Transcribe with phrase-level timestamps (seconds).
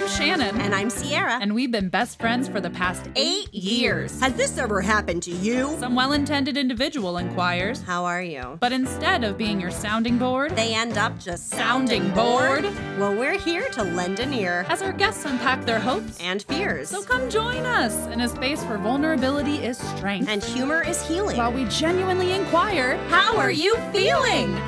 [0.00, 0.58] I'm Shannon.
[0.62, 1.38] And I'm Sierra.
[1.42, 4.18] And we've been best friends for the past eight, years.
[4.20, 5.76] Has this ever happened to you?
[5.78, 7.82] Some well intended individual inquires.
[7.82, 8.56] How are you?
[8.60, 12.64] But instead of being your sounding board, they end up just sounding, sounding bored.
[12.98, 16.88] Well, we're here to lend an ear as our guests unpack their hopes and fears.
[16.88, 21.36] So come join us in a space where vulnerability is strength and humor is healing.
[21.36, 24.58] While we genuinely inquire, How are you feeling?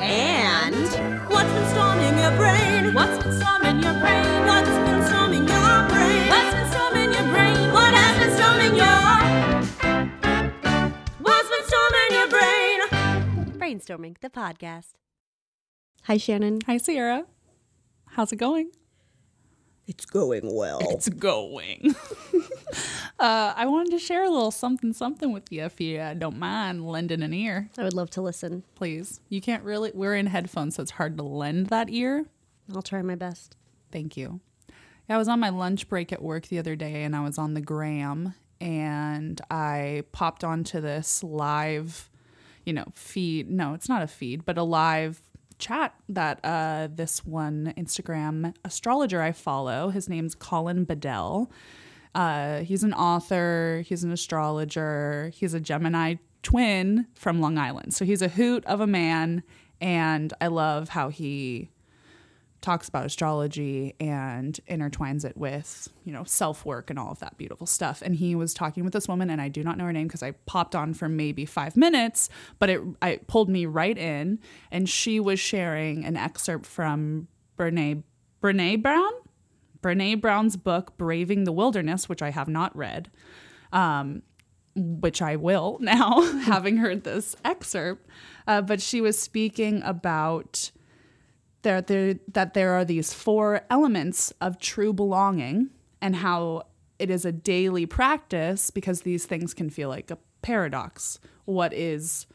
[0.00, 0.74] And
[1.28, 2.94] what's been storming your brain?
[2.94, 4.46] What's been storming your brain?
[4.46, 6.28] What's been storming your brain?
[6.28, 7.72] What's been storming your brain?
[7.72, 9.02] What has been storming your
[11.20, 12.78] What's been storming your brain?
[13.58, 14.92] Brainstorming the podcast.
[16.04, 16.60] Hi Shannon.
[16.66, 17.24] Hi Sierra.
[18.08, 18.70] How's it going?
[19.86, 20.78] It's going well.
[20.90, 21.94] It's going.
[23.18, 26.38] uh, I wanted to share a little something something with you if you uh, don't
[26.38, 27.70] mind lending an ear.
[27.78, 28.64] I would love to listen.
[28.74, 29.20] Please.
[29.28, 32.26] You can't really, we're in headphones, so it's hard to lend that ear.
[32.74, 33.56] I'll try my best.
[33.90, 34.40] Thank you.
[35.08, 37.54] I was on my lunch break at work the other day and I was on
[37.54, 42.08] the gram and I popped onto this live,
[42.64, 43.50] you know, feed.
[43.50, 45.20] No, it's not a feed, but a live
[45.58, 51.50] chat that uh, this one Instagram astrologer I follow, his name's Colin Bedell.
[52.14, 57.94] Uh, he's an author, he's an astrologer, he's a Gemini twin from Long Island.
[57.94, 59.42] So he's a hoot of a man,
[59.80, 61.70] and I love how he
[62.62, 67.36] talks about astrology and intertwines it with, you know, self work and all of that
[67.36, 68.00] beautiful stuff.
[68.02, 70.22] And he was talking with this woman, and I do not know her name because
[70.22, 74.38] I popped on for maybe five minutes, but it, I pulled me right in.
[74.70, 78.04] And she was sharing an excerpt from Brene,
[78.40, 79.12] Brene Brown?
[79.82, 83.10] Brene Brown's book, Braving the Wilderness, which I have not read,
[83.72, 84.22] um,
[84.74, 88.08] which I will now, having heard this excerpt.
[88.46, 90.70] Uh, but she was speaking about
[91.62, 96.64] there, there, that there are these four elements of true belonging and how
[96.98, 101.18] it is a daily practice because these things can feel like a paradox.
[101.44, 102.26] What is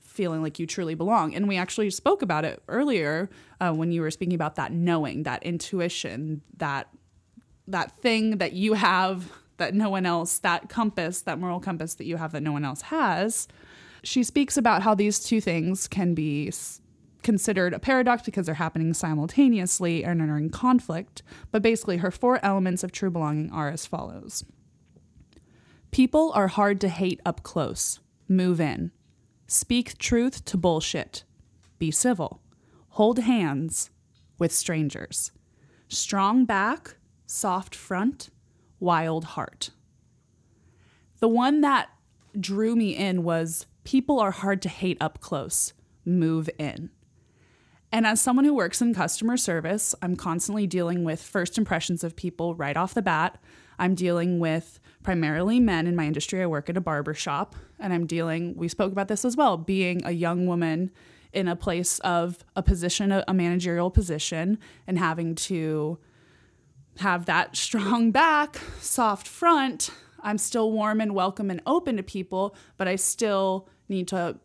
[0.00, 1.34] feeling like you truly belong?
[1.34, 3.28] And we actually spoke about it earlier
[3.60, 6.88] uh, when you were speaking about that knowing, that intuition, that
[7.68, 12.04] that thing that you have that no one else, that compass, that moral compass that
[12.06, 13.48] you have that no one else has.
[14.02, 16.52] She speaks about how these two things can be
[17.22, 21.22] considered a paradox because they're happening simultaneously and are in conflict.
[21.50, 24.44] But basically, her four elements of true belonging are as follows
[25.90, 28.00] People are hard to hate up close.
[28.28, 28.90] Move in.
[29.46, 31.24] Speak truth to bullshit.
[31.78, 32.42] Be civil.
[32.90, 33.90] Hold hands
[34.38, 35.32] with strangers.
[35.88, 38.30] Strong back, soft front,
[38.80, 39.70] wild heart.
[41.20, 41.88] The one that
[42.38, 45.72] drew me in was people are hard to hate up close.
[46.04, 46.90] Move in.
[47.92, 52.16] And as someone who works in customer service, I'm constantly dealing with first impressions of
[52.16, 53.38] people right off the bat.
[53.78, 56.42] I'm dealing with primarily men in my industry.
[56.42, 59.56] I work at a barber shop, and I'm dealing, we spoke about this as well,
[59.56, 60.90] being a young woman
[61.32, 65.98] in a place of a position, a managerial position, and having to
[66.98, 69.90] have that strong back, soft front.
[70.20, 74.38] I'm still warm and welcome and open to people, but I still need to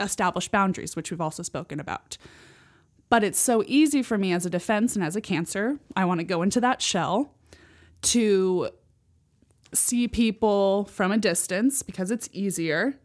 [0.00, 2.16] establish boundaries, which we've also spoken about.
[3.08, 6.20] But it's so easy for me as a defense and as a cancer, I want
[6.20, 7.34] to go into that shell
[8.02, 8.70] to
[9.74, 12.98] see people from a distance because it's easier.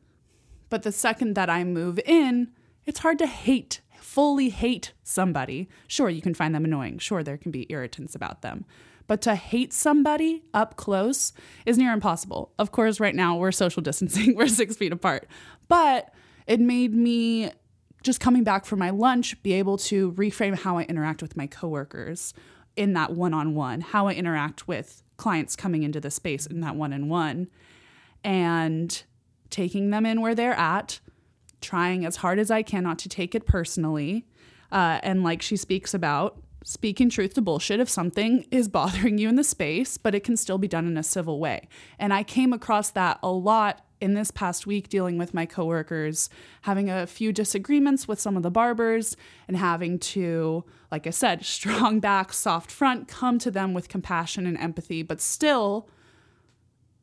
[0.69, 2.49] But the second that I move in,
[2.85, 5.67] it's hard to hate, fully hate somebody.
[5.87, 6.99] Sure, you can find them annoying.
[6.99, 8.63] Sure, there can be irritants about them.
[9.07, 11.33] But to hate somebody up close
[11.65, 12.51] is near impossible.
[12.59, 15.27] Of course, right now we're social distancing, we're six feet apart.
[15.67, 16.13] But
[16.45, 17.51] it made me
[18.03, 21.47] just coming back from my lunch, be able to reframe how I interact with my
[21.47, 22.33] coworkers
[22.75, 26.61] in that one on one, how I interact with clients coming into the space in
[26.61, 27.47] that one on one,
[28.23, 29.03] and
[29.49, 30.99] taking them in where they're at,
[31.61, 34.25] trying as hard as I can not to take it personally.
[34.71, 39.29] Uh, and like she speaks about, speaking truth to bullshit if something is bothering you
[39.29, 41.67] in the space, but it can still be done in a civil way.
[41.99, 46.29] And I came across that a lot in this past week dealing with my coworkers,
[46.63, 49.15] having a few disagreements with some of the barbers,
[49.47, 54.45] and having to, like I said, strong back, soft front, come to them with compassion
[54.45, 55.87] and empathy, but still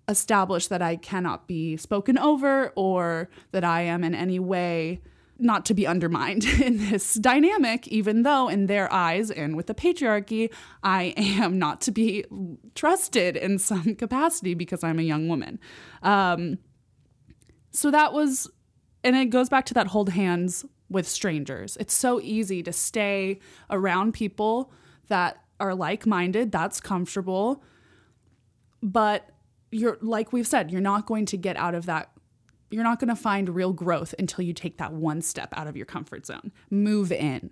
[0.09, 5.01] establish that I cannot be spoken over or that I am in any way
[5.39, 9.75] not to be undermined in this dynamic, even though, in their eyes and with the
[9.75, 10.51] patriarchy,
[10.83, 12.25] I am not to be
[12.75, 15.59] trusted in some capacity because I'm a young woman.
[16.03, 16.59] Um,
[17.71, 18.51] so that was,
[19.03, 21.77] and it goes back to that hold hands with strangers.
[21.79, 23.41] It's so easy to stay
[23.71, 24.73] around people
[25.09, 26.53] that are like minded.
[26.53, 27.63] That's comfortable.
[28.83, 29.32] But
[29.73, 32.11] you're, like we've said, you're not going to get out of that.
[32.71, 35.77] You're not going to find real growth until you take that one step out of
[35.77, 36.53] your comfort zone.
[36.71, 37.51] Move in.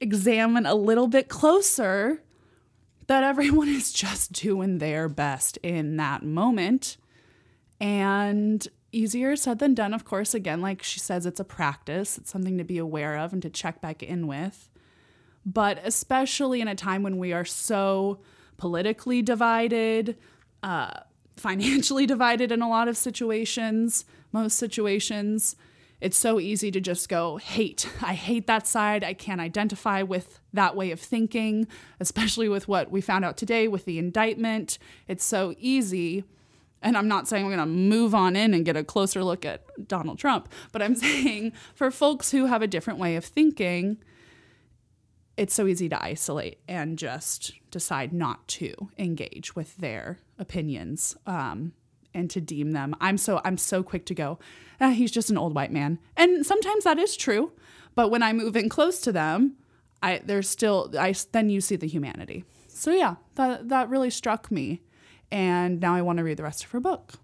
[0.00, 2.22] Examine a little bit closer
[3.06, 6.96] that everyone is just doing their best in that moment.
[7.80, 10.34] And easier said than done, of course.
[10.34, 13.50] Again, like she says, it's a practice, it's something to be aware of and to
[13.50, 14.68] check back in with.
[15.44, 18.20] But especially in a time when we are so
[18.56, 20.16] politically divided,
[20.62, 21.00] uh,
[21.36, 25.56] financially divided in a lot of situations, most situations,
[26.02, 27.88] it's so easy to just go hate.
[28.02, 29.04] I hate that side.
[29.04, 31.68] I can't identify with that way of thinking,
[32.00, 34.78] especially with what we found out today with the indictment.
[35.06, 36.24] It's so easy.
[36.82, 39.44] And I'm not saying we're going to move on in and get a closer look
[39.44, 43.98] at Donald Trump, but I'm saying for folks who have a different way of thinking,
[45.42, 51.72] it's so easy to isolate and just decide not to engage with their opinions um,
[52.14, 52.94] and to deem them.
[53.00, 54.38] I'm so I'm so quick to go.
[54.80, 57.50] Ah, he's just an old white man, and sometimes that is true.
[57.96, 59.56] But when I move in close to them,
[60.00, 62.44] I there's still I then you see the humanity.
[62.68, 64.82] So yeah, that that really struck me,
[65.32, 67.14] and now I want to read the rest of her book.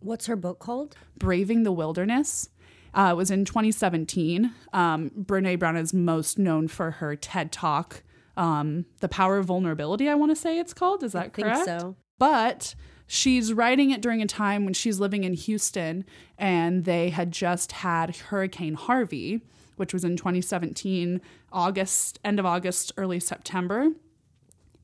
[0.00, 0.96] What's her book called?
[1.16, 2.48] Braving the Wilderness.
[2.94, 4.52] Uh, it was in 2017.
[4.72, 8.02] Um, Brene Brown is most known for her TED Talk,
[8.36, 11.02] um, The Power of Vulnerability, I want to say it's called.
[11.02, 11.64] Is that I correct?
[11.64, 11.96] think so.
[12.18, 12.74] But
[13.06, 16.04] she's writing it during a time when she's living in Houston
[16.36, 19.42] and they had just had Hurricane Harvey,
[19.76, 21.20] which was in 2017,
[21.52, 23.90] August, end of August, early September.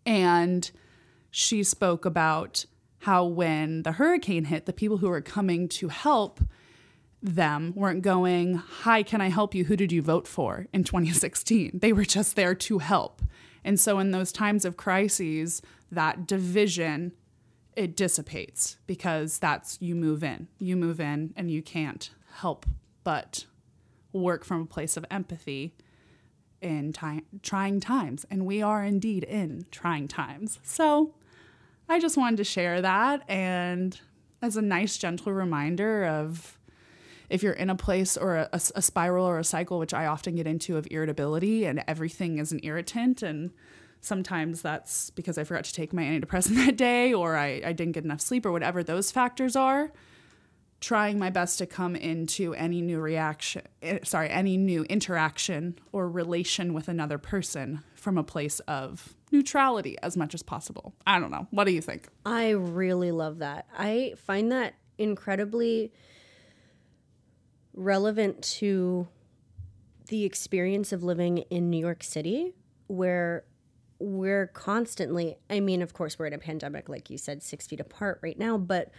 [0.07, 0.71] And
[1.31, 2.65] she spoke about
[3.01, 6.41] how when the hurricane hit, the people who were coming to help
[7.25, 9.65] them weren't going, Hi, can I help you?
[9.65, 11.81] Who did you vote for in 2016?
[11.81, 13.23] They were just there to help.
[13.65, 17.13] And so, in those times of crises, that division
[17.77, 20.49] it dissipates because that's you move in.
[20.59, 22.67] You move in and you can't help
[23.03, 23.47] but
[24.13, 25.75] work from a place of empathy
[26.61, 28.25] in time, trying times.
[28.31, 30.61] And we are indeed in trying times.
[30.63, 31.15] So
[31.89, 33.99] I just wanted to share that and
[34.41, 36.59] as a nice, gentle reminder of
[37.31, 40.37] if you're in a place or a, a, spiral or a cycle, which I often
[40.37, 43.23] get into of irritability and everything is an irritant.
[43.23, 43.51] And
[44.01, 47.93] sometimes that's because I forgot to take my antidepressant that day or I, I didn't
[47.93, 49.93] get enough sleep or whatever those factors are.
[50.81, 56.11] Trying my best to come into any new reaction, eh, sorry, any new interaction or
[56.11, 60.95] relation with another person from a place of neutrality as much as possible.
[61.07, 61.47] I don't know.
[61.53, 62.09] What do you think?
[62.27, 63.67] I really love that.
[63.79, 65.91] I find that incredibly
[67.75, 69.09] relevant to
[70.09, 72.55] the experience of living in New York City,
[72.87, 73.45] where
[73.99, 77.81] we're constantly, I mean, of course, we're in a pandemic, like you said, six feet
[77.81, 78.91] apart right now, but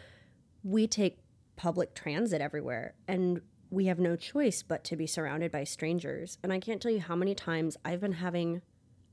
[0.63, 1.19] we take
[1.55, 6.37] public transit everywhere and we have no choice but to be surrounded by strangers.
[6.43, 8.61] And I can't tell you how many times I've been having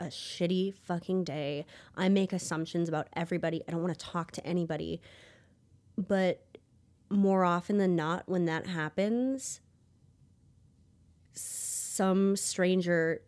[0.00, 1.66] a shitty fucking day.
[1.96, 3.62] I make assumptions about everybody.
[3.66, 5.00] I don't want to talk to anybody.
[5.96, 6.44] But
[7.12, 9.60] more often than not, when that happens,
[11.34, 13.22] some stranger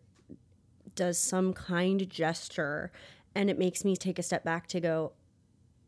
[0.95, 2.91] does some kind gesture
[3.35, 5.11] and it makes me take a step back to go,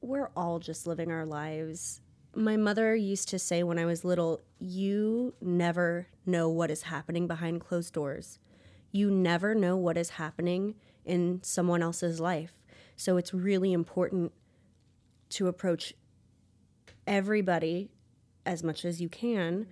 [0.02, 2.02] we're all just living our lives.
[2.36, 7.26] My mother used to say when I was little, you never know what is happening
[7.26, 8.38] behind closed doors.
[8.92, 10.76] You never know what is happening
[11.06, 12.54] in someone else's life.
[12.96, 14.34] So it's really important
[15.30, 15.94] to approach
[17.08, 17.90] everybody
[18.46, 19.66] as much as you can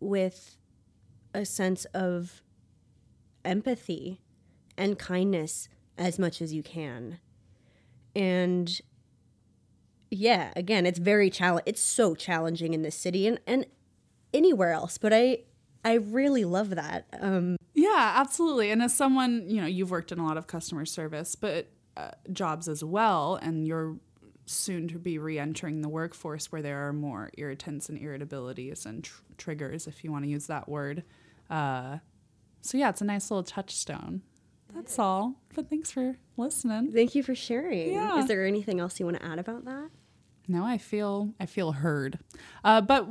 [0.00, 0.56] with
[1.32, 2.42] a sense of
[3.44, 4.20] empathy
[4.76, 7.18] and kindness as much as you can.
[8.16, 8.80] And
[10.10, 13.66] yeah, again, it's very challenge it's so challenging in this city and, and
[14.32, 15.40] anywhere else, but I
[15.84, 17.06] I really love that.
[17.20, 18.70] Um yeah, absolutely.
[18.70, 22.10] And as someone, you know, you've worked in a lot of customer service, but uh,
[22.32, 23.96] jobs as well and you're
[24.46, 29.22] soon to be re-entering the workforce where there are more irritants and irritabilities and tr-
[29.38, 31.02] triggers if you want to use that word.
[31.48, 31.98] Uh,
[32.60, 34.22] so yeah, it's a nice little touchstone.
[34.74, 35.34] That's all.
[35.54, 36.92] But thanks for listening.
[36.92, 37.92] Thank you for sharing.
[37.92, 38.18] Yeah.
[38.18, 39.90] Is there anything else you want to add about that?
[40.46, 42.18] No, I feel I feel heard.
[42.64, 43.08] Uh, but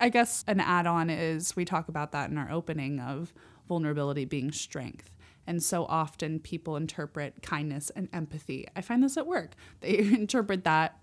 [0.00, 3.32] I guess an add-on is we talk about that in our opening of
[3.68, 5.10] vulnerability being strength.
[5.46, 8.66] And so often people interpret kindness and empathy.
[8.74, 9.52] I find this at work.
[9.80, 10.98] They interpret that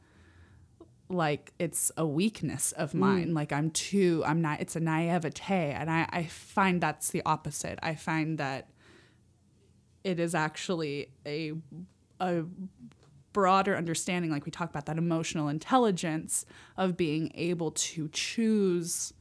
[1.09, 3.29] like it's a weakness of mine.
[3.29, 3.35] Mm.
[3.35, 5.71] Like I'm too, I'm not, it's a naivete.
[5.71, 7.77] And I, I find that's the opposite.
[7.83, 8.69] I find that
[10.03, 11.53] it is actually a
[12.19, 12.43] a
[13.33, 16.45] broader understanding like we talk about that emotional intelligence
[16.77, 19.13] of being able to choose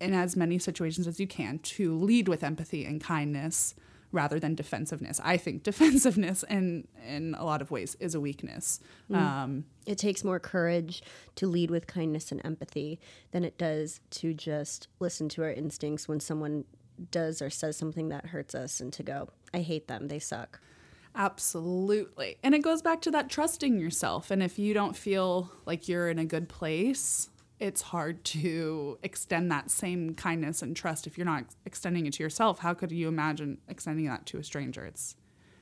[0.00, 3.74] in as many situations as you can to lead with empathy and kindness
[4.12, 5.20] rather than defensiveness.
[5.24, 8.78] I think defensiveness in in a lot of ways is a weakness.
[9.12, 11.02] Um, It takes more courage
[11.36, 13.00] to lead with kindness and empathy
[13.32, 16.64] than it does to just listen to our instincts when someone
[17.10, 20.60] does or says something that hurts us and to go, I hate them, they suck.
[21.14, 22.36] Absolutely.
[22.42, 24.30] And it goes back to that trusting yourself.
[24.30, 27.28] And if you don't feel like you're in a good place,
[27.62, 32.14] it's hard to extend that same kindness and trust if you're not ex- extending it
[32.14, 32.58] to yourself.
[32.58, 34.84] How could you imagine extending that to a stranger?
[34.84, 35.16] It's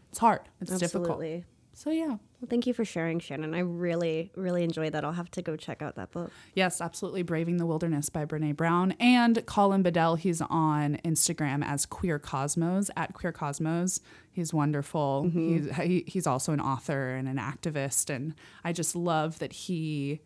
[0.08, 0.40] it's hard.
[0.60, 1.10] It's difficult.
[1.10, 1.44] Absolutely.
[1.74, 2.06] So yeah.
[2.06, 3.54] Well, thank you for sharing, Shannon.
[3.54, 5.04] I really, really enjoyed that.
[5.04, 6.30] I'll have to go check out that book.
[6.54, 7.22] Yes, absolutely.
[7.22, 10.16] Braving the Wilderness by Brene Brown and Colin Bedell.
[10.16, 14.00] He's on Instagram as Queer Cosmos at Queer Cosmos.
[14.32, 15.26] He's wonderful.
[15.26, 15.48] Mm-hmm.
[15.48, 20.20] He's he, he's also an author and an activist, and I just love that he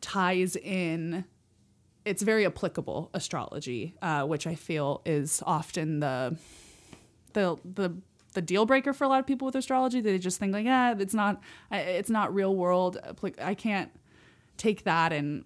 [0.00, 1.24] ties in.
[2.04, 6.36] It's very applicable astrology, uh, which I feel is often the
[7.34, 7.94] the the
[8.34, 10.00] the deal breaker for a lot of people with astrology.
[10.00, 12.98] They just think like, yeah, it's not it's not real world.
[13.42, 13.90] I can't
[14.56, 15.44] take that and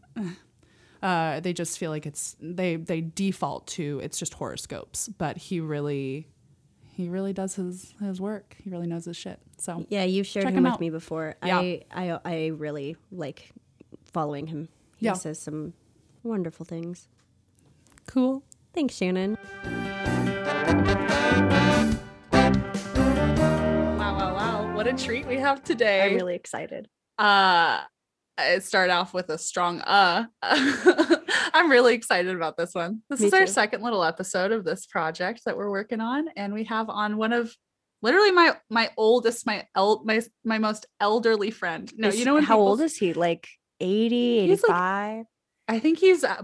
[1.02, 5.08] uh, they just feel like it's they they default to it's just horoscopes.
[5.08, 6.28] But he really
[6.94, 8.56] he really does his his work.
[8.62, 9.40] He really knows his shit.
[9.58, 10.80] So Yeah, you've shared him him with out.
[10.80, 11.34] me before.
[11.44, 11.58] Yeah.
[11.58, 13.50] I, I, I really like
[14.12, 14.68] following him.
[14.96, 15.14] He Yeah.
[15.14, 15.74] says some
[16.22, 17.08] wonderful things.
[18.06, 18.42] cool.
[18.74, 19.36] Thanks, Shannon.
[23.98, 24.74] Wow, wow, wow!
[24.74, 26.02] What a treat we have today.
[26.06, 26.88] I'm really excited.
[27.18, 27.80] uh
[28.38, 33.26] it started off with a strong uh i'm really excited about this one this Me
[33.26, 33.46] is our too.
[33.46, 37.34] second little episode of this project that we're working on and we have on one
[37.34, 37.54] of
[38.00, 42.34] literally my my oldest my el- my my most elderly friend no Is- you know
[42.34, 43.12] when how people- old is he?
[43.12, 43.46] Like
[43.82, 45.26] 80, He's like-
[45.68, 46.42] i think he's uh,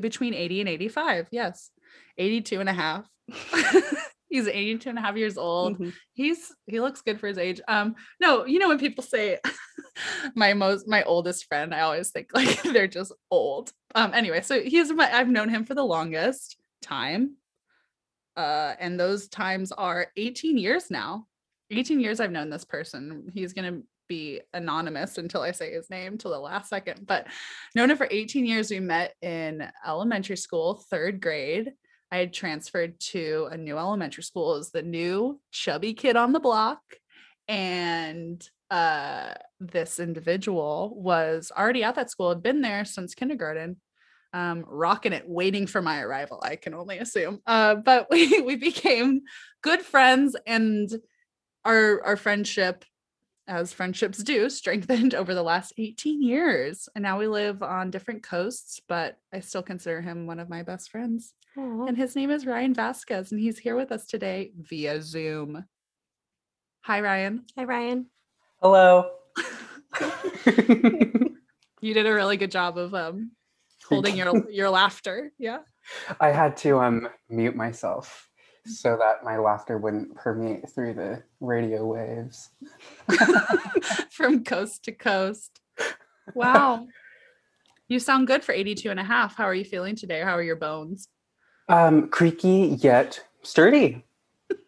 [0.00, 1.70] between 80 and 85 yes.
[2.18, 3.08] 82 and a half.
[4.30, 5.78] He's 82 and a half years old.
[5.78, 5.94] Mhm.
[6.12, 7.60] he's he looks good for his age.
[7.66, 9.38] Um no you know when people say
[10.34, 13.72] my most my oldest friend i always think like they're just old.
[13.94, 17.36] Um anyway so he's my i've known him for the longest time.
[18.36, 21.26] Uh and those times are 18 years now.
[21.70, 23.30] 18 years i've known this person.
[23.32, 27.26] He's gonna be anonymous until i say his name till the last second but
[27.74, 31.72] known him for 18 years we met in elementary school third grade
[32.10, 36.40] I had transferred to a new elementary school as the new chubby kid on the
[36.40, 36.80] block.
[37.48, 43.76] And uh, this individual was already at that school, had been there since kindergarten,
[44.32, 47.40] um, rocking it, waiting for my arrival, I can only assume.
[47.46, 49.22] Uh, but we, we became
[49.62, 50.90] good friends and
[51.64, 52.84] our, our friendship,
[53.48, 56.88] as friendships do, strengthened over the last 18 years.
[56.94, 60.62] And now we live on different coasts, but I still consider him one of my
[60.62, 61.32] best friends.
[61.56, 61.86] Aw.
[61.86, 65.64] And his name is Ryan Vasquez, and he's here with us today via Zoom.
[66.82, 67.44] Hi, Ryan.
[67.56, 68.06] Hi, Ryan.
[68.62, 69.10] Hello.
[71.80, 73.32] You did a really good job of um,
[73.88, 75.32] holding your your laughter.
[75.38, 75.58] Yeah.
[76.20, 78.27] I had to um mute myself
[78.68, 82.50] so that my laughter wouldn't permeate through the radio waves.
[84.10, 85.60] From coast to coast.
[86.34, 86.86] Wow.
[87.88, 89.36] You sound good for 82 and a half.
[89.36, 90.20] How are you feeling today?
[90.20, 91.08] How are your bones?
[91.68, 94.04] Um, creaky yet sturdy.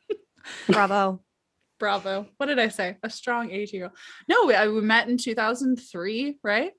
[0.66, 1.21] Bravo.
[1.78, 2.26] Bravo.
[2.37, 2.97] What did I say?
[3.02, 3.95] A strong 82 year old.
[4.28, 6.73] No, we, I, we met in 2003, right?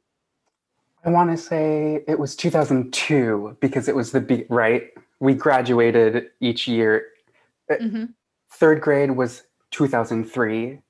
[1.03, 4.89] I want to say it was 2002 because it was the be- right.
[5.19, 7.07] We graduated each year.
[7.79, 8.05] Hmm
[8.53, 10.81] Third grade was 2003,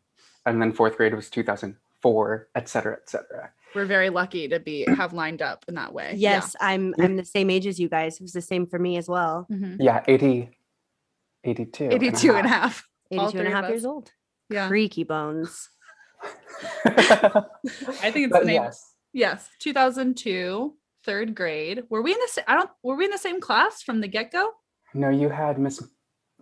[0.47, 3.51] and then fourth grade was 2004, et cetera, et cetera.
[3.75, 6.13] We're very lucky to be have lined up in that way.
[6.17, 8.15] Yes, I'm I'm the same age as you guys.
[8.15, 9.45] It was the same for me as well.
[9.49, 9.55] Yeah.
[9.57, 9.77] Mhm.
[9.79, 10.49] Yeah, 80,
[11.43, 11.89] 82.
[11.91, 12.89] 82 and a half.
[13.17, 14.11] All 82 and a half years old.
[14.49, 14.67] Yeah.
[14.67, 15.69] Creaky bones.
[16.85, 18.61] I think it's But the name.
[18.63, 18.93] yes.
[19.13, 20.73] Yes, 2002,
[21.03, 21.83] third grade.
[21.89, 22.45] Were we in the same?
[22.47, 22.69] I don't.
[22.83, 24.51] Were we in the same class from the get go?
[24.93, 25.83] No, you had Miss.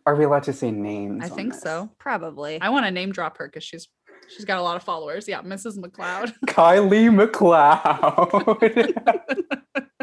[0.09, 1.23] Are we allowed to say names?
[1.23, 1.61] I think this?
[1.61, 1.91] so.
[1.99, 2.59] Probably.
[2.59, 3.87] I want to name drop her because she's
[4.27, 5.27] she's got a lot of followers.
[5.27, 5.77] Yeah, Mrs.
[5.77, 6.33] McLeod.
[6.47, 7.79] Kylie McLeod.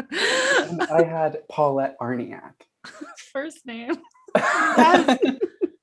[0.89, 2.53] I had Paulette Arniak.
[3.33, 3.97] First name.
[4.33, 5.19] Yes.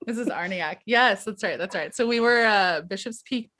[0.08, 0.28] Mrs.
[0.28, 0.78] Arniak.
[0.86, 1.58] Yes, that's right.
[1.58, 1.94] That's right.
[1.94, 3.50] So we were uh Bishop's Peak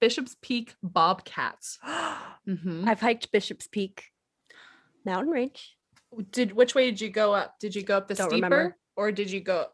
[0.00, 1.80] Bishop's Peak Bobcats.
[2.46, 4.04] hmm I've hiked Bishop's Peak
[5.04, 5.76] mountain range.
[6.30, 7.56] Did which way did you go up?
[7.58, 8.76] Did you go up the Don't steeper remember.
[8.94, 9.66] or did you go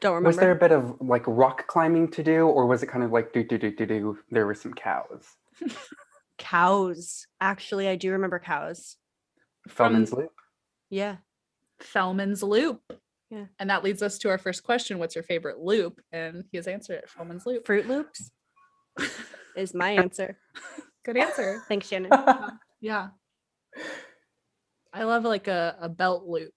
[0.00, 0.28] Don't remember.
[0.28, 3.12] Was there a bit of like rock climbing to do, or was it kind of
[3.12, 4.18] like do do do do do?
[4.30, 5.36] There were some cows.
[6.38, 7.26] cows?
[7.40, 8.96] Actually, I do remember cows.
[9.68, 10.32] Felsman's From- Loop.
[10.88, 11.16] Yeah.
[11.80, 12.80] Felsman's Loop.
[13.30, 13.44] Yeah.
[13.58, 16.00] And that leads us to our first question What's your favorite loop?
[16.12, 17.64] And he has answered it Felsman's Loop.
[17.66, 18.30] Fruit Loops
[19.56, 20.38] is my answer.
[21.04, 21.62] Good answer.
[21.68, 22.10] Thanks, Shannon.
[22.80, 23.08] Yeah.
[24.92, 26.52] I love like a, a belt loop.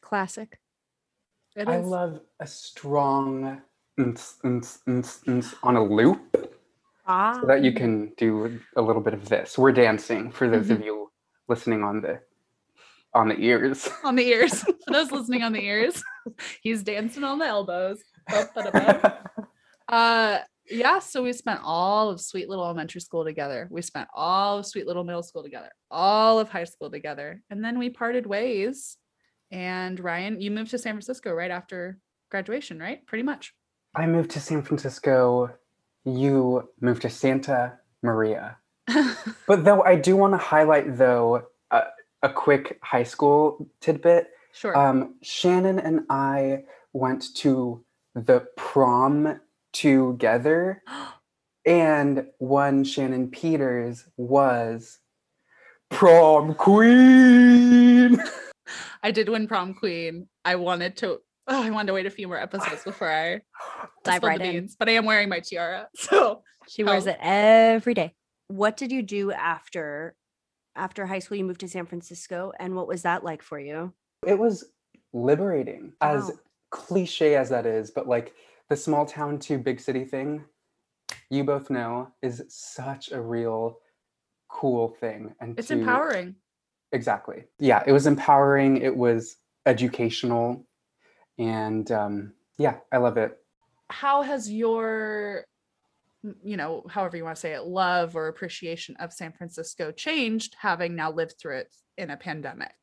[0.00, 0.58] Classic.
[1.56, 1.86] It I is.
[1.86, 3.62] love a strong
[3.98, 6.52] on a loop
[7.08, 7.38] Ah.
[7.40, 9.56] so that you can do a little bit of this.
[9.56, 10.72] We're dancing for those Mm-hmm.
[10.74, 11.10] of you
[11.48, 12.20] listening on the
[13.14, 13.88] on the ears.
[14.04, 14.62] on the ears.
[14.62, 16.02] For those listening on the ears,
[16.62, 18.02] he's dancing on the elbows.
[18.28, 19.94] Ba, ba, da.
[19.96, 20.98] Uh, yeah.
[20.98, 23.68] So we spent all of sweet little elementary school together.
[23.70, 27.64] We spent all of sweet little middle school together, all of high school together, and
[27.64, 28.98] then we parted ways.
[29.50, 31.98] And Ryan, you moved to San Francisco right after
[32.30, 33.06] graduation, right?
[33.06, 33.54] Pretty much.
[33.94, 35.50] I moved to San Francisco.
[36.04, 38.58] You moved to Santa Maria.
[39.46, 41.82] But though I do want to highlight though a,
[42.22, 44.28] a quick high school tidbit.
[44.52, 44.76] sure.
[44.76, 47.84] Um, Shannon and I went to
[48.14, 49.40] the prom
[49.72, 50.82] together,
[51.66, 54.98] and one Shannon Peters was
[55.90, 58.20] prom queen.
[59.02, 60.28] I did win prom queen.
[60.44, 61.18] I wanted to.
[61.48, 63.40] Oh, I wanted to wait a few more episodes before I
[64.04, 64.52] Dive spilled the right in.
[64.52, 67.10] beans, but I am wearing my tiara, so She wears Oh.
[67.10, 68.14] it every day.
[68.48, 70.14] What did you do after
[70.74, 71.36] after high school?
[71.38, 73.92] You moved to San Francisco, and what was that like for you?
[74.26, 74.64] It was
[75.12, 76.30] liberating, as
[76.70, 78.34] cliche as that is, but like
[78.68, 80.44] the small town to big city thing,
[81.30, 83.78] you both know, is such a real
[84.48, 85.34] cool thing.
[85.40, 86.34] And it's to- empowering.
[86.92, 87.44] Exactly.
[87.58, 88.78] Yeah, it was empowering.
[88.78, 90.66] It was educational,
[91.38, 93.36] and um, yeah, I love it.
[93.88, 95.44] how has your
[96.42, 100.56] you know however you want to say it love or appreciation of san francisco changed
[100.58, 102.74] having now lived through it in a pandemic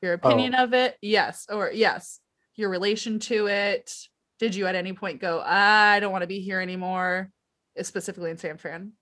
[0.00, 2.20] your opinion of it yes or yes
[2.56, 3.94] your relation to it
[4.38, 7.30] did you at any point go i don't want to be here anymore
[7.78, 8.92] uh, specifically in san fran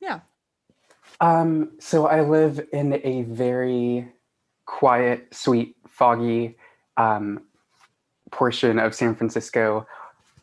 [0.00, 0.20] yeah
[1.20, 4.08] Um, so I live in a very
[4.66, 6.56] quiet, sweet, foggy
[6.96, 7.42] um,
[8.30, 9.86] portion of San Francisco,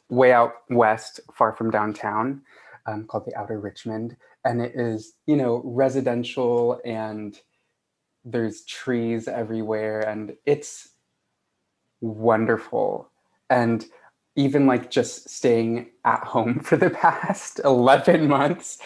[0.09, 2.41] way out west, far from downtown,
[2.85, 7.39] um, called the Outer Richmond, and it is you know residential and
[8.23, 10.89] there's trees everywhere, and it's
[12.01, 13.09] wonderful.
[13.49, 13.85] And
[14.35, 18.79] even like just staying at home for the past 11 months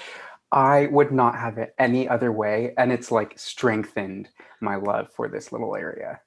[0.51, 2.73] I would not have it any other way.
[2.77, 4.29] And it's like strengthened
[4.61, 6.21] my love for this little area.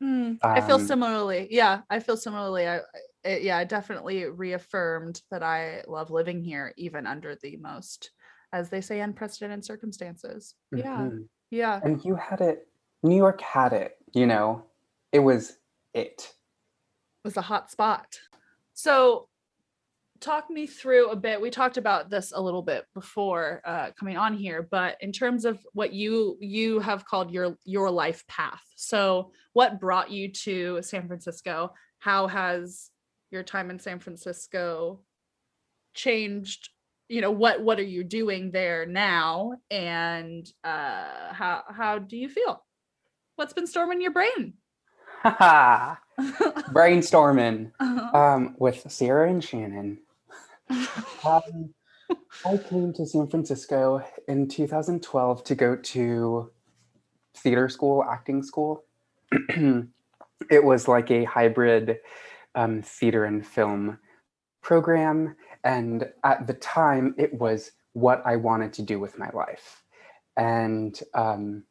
[0.00, 2.82] Hmm, i feel Um, similarly yeah i feel similarly I, I
[3.22, 8.10] it- yeah it definitely reaffirmed that i love living here even under the most
[8.52, 11.28] as they say unprecedented circumstances yeah Mhm.
[11.50, 12.68] yeah And you had it,
[13.02, 14.66] New York had it, you know,
[15.12, 15.58] it was
[15.94, 16.34] it.
[17.24, 18.18] was a hot spot.
[18.74, 19.28] So,
[20.24, 21.40] talk me through a bit.
[21.40, 25.44] We talked about this a little bit before uh, coming on here, but in terms
[25.44, 28.62] of what you you have called your your life path.
[28.76, 31.74] So, what brought you to San Francisco?
[31.98, 32.90] How has
[33.30, 35.00] your time in San Francisco
[35.94, 36.70] changed?
[37.08, 42.28] You know what what are you doing there now, and uh, how how do you
[42.30, 42.64] feel?
[43.36, 44.54] What's been storming your brain?
[46.72, 48.16] Brainstorming Uh-huh.
[48.18, 49.98] um, with Sierra and Shannon.
[50.70, 51.74] Um,
[52.44, 56.50] I came to San Francisco in 2012 to go to
[57.36, 58.84] theater school, acting school.
[59.30, 61.98] it was like a hybrid
[62.54, 63.98] um, theater and film
[64.62, 65.36] program.
[65.64, 69.82] And at the time, it was what I wanted to do with my life.
[70.36, 71.64] And um,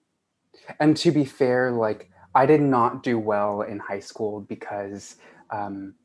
[0.79, 5.17] and to be fair, like I did not do well in high school because
[5.49, 5.95] um,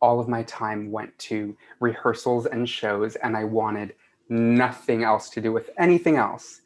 [0.00, 3.94] all of my time went to rehearsals and shows, and I wanted
[4.28, 6.60] nothing else to do with anything else.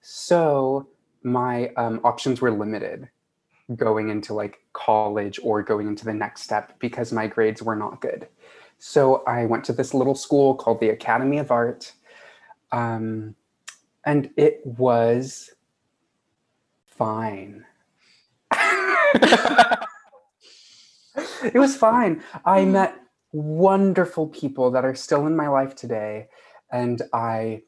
[0.00, 0.88] So
[1.22, 3.08] my um, options were limited
[3.76, 8.00] going into like college or going into the next step because my grades were not
[8.00, 8.28] good.
[8.78, 11.92] So I went to this little school called the Academy of Art.
[12.72, 13.34] Um,
[14.04, 15.50] and it was
[16.86, 17.66] fine.
[21.44, 22.22] it was fine.
[22.44, 22.72] I Mm.
[22.72, 23.00] met
[23.32, 26.28] wonderful people that are still in my life today.
[26.72, 27.62] And I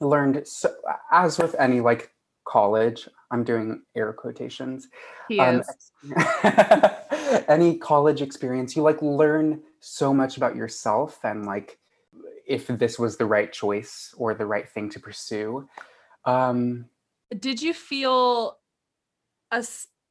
[0.00, 0.74] learned, so,
[1.12, 2.12] as with any like
[2.46, 4.88] college, I'm doing air quotations.
[5.28, 5.92] he Um, is.
[7.48, 11.78] any college experience, you like learn so much about yourself and like
[12.46, 15.68] if this was the right choice or the right thing to pursue.
[16.24, 16.86] Um,
[17.38, 18.58] Did you feel
[19.52, 19.64] a,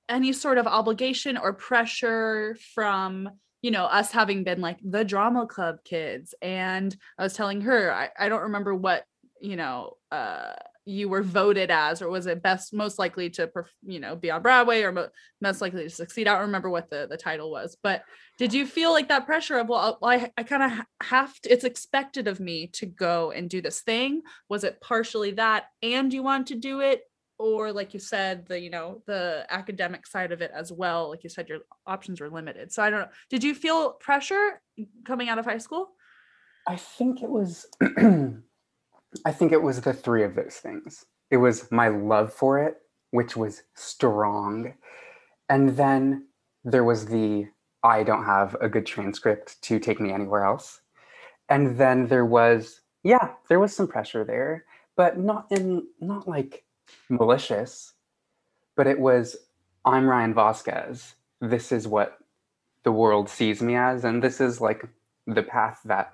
[0.10, 3.30] any sort of obligation or pressure from
[3.62, 6.34] you know us having been like the drama club kids.
[6.42, 9.06] And i was telling her i, I don't remember what
[9.42, 10.54] you know uh
[10.86, 13.48] you were voted as or was it best most likely to
[13.86, 16.28] you know be on broadway or mo- most likely to succeed?
[16.28, 17.78] I don't remember what the the title was.
[17.84, 18.04] But
[18.40, 21.64] did you feel like that pressure of well i, I kind of have to it's
[21.64, 24.24] expected of me to go and do this thing.
[24.50, 27.02] Was it partially that and you want to do it
[27.40, 31.24] or like you said the you know the academic side of it as well like
[31.24, 34.62] you said your options were limited so i don't know did you feel pressure
[35.06, 35.92] coming out of high school
[36.70, 37.66] I think it was
[39.26, 41.04] I think it was the three of those things.
[41.32, 42.78] It was my love for it,
[43.10, 44.76] which was strong.
[45.50, 46.28] And then
[46.64, 47.48] there was the
[47.82, 50.82] I don't have a good transcript to take me anywhere else.
[51.50, 56.66] And then there was yeah, there was some pressure there, but not in not like
[57.10, 57.94] malicious,
[58.76, 59.36] but it was
[59.86, 61.16] I'm Ryan Vasquez.
[61.42, 62.18] This is what
[62.84, 64.88] the world sees me as and this is like
[65.28, 66.14] the path that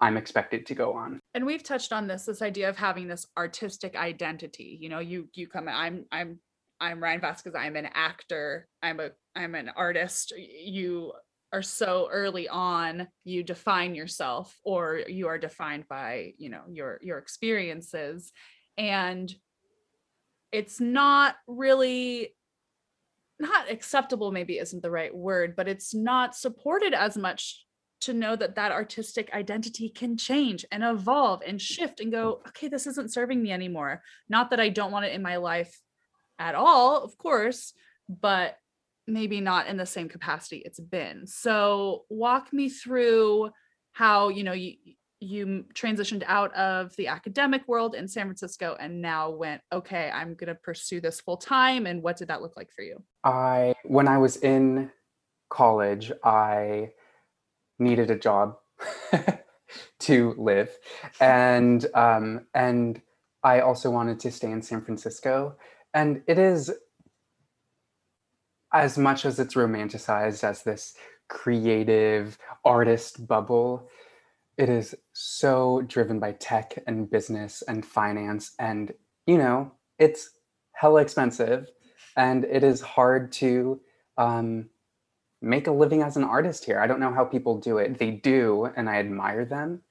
[0.00, 1.20] I'm expected to go on.
[1.34, 5.28] and we've touched on this this idea of having this artistic identity you know you
[5.34, 6.38] you come i'm i'm
[6.80, 11.12] i'm ryan vasquez i'm an actor i'm a i'm an artist you
[11.52, 16.98] are so early on you define yourself or you are defined by you know your
[17.02, 18.32] your experiences
[18.76, 19.34] and
[20.52, 22.34] it's not really
[23.40, 27.64] not acceptable maybe isn't the right word but it's not supported as much
[28.02, 32.68] to know that that artistic identity can change and evolve and shift and go okay
[32.68, 34.02] this isn't serving me anymore.
[34.28, 35.80] Not that i don't want it in my life
[36.38, 37.72] at all of course
[38.08, 38.56] but
[39.06, 41.26] maybe not in the same capacity it's been.
[41.26, 43.50] So walk me through
[43.92, 44.76] how you know you
[45.22, 50.34] you transitioned out of the academic world in San Francisco and now went okay I'm
[50.34, 53.74] going to pursue this full time and what did that look like for you I
[53.84, 54.90] when I was in
[55.52, 56.92] college, I
[57.78, 58.56] needed a job
[60.00, 60.70] to live,
[61.20, 63.00] and um, and
[63.44, 65.56] I also wanted to stay in San Francisco.
[65.94, 66.72] And it is
[68.72, 70.94] as much as it's romanticized as this
[71.28, 73.90] creative artist bubble.
[74.58, 78.92] It is so driven by tech and business and finance, and
[79.26, 80.30] you know it's
[80.72, 81.68] hella expensive
[82.16, 83.80] and it is hard to
[84.18, 84.68] um,
[85.42, 86.80] make a living as an artist here.
[86.80, 87.98] I don't know how people do it.
[87.98, 89.82] They do, and I admire them,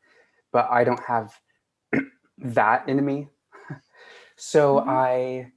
[0.51, 1.33] but I don't have
[2.39, 3.29] that in me.
[4.35, 4.87] so Mhm.
[4.89, 5.51] I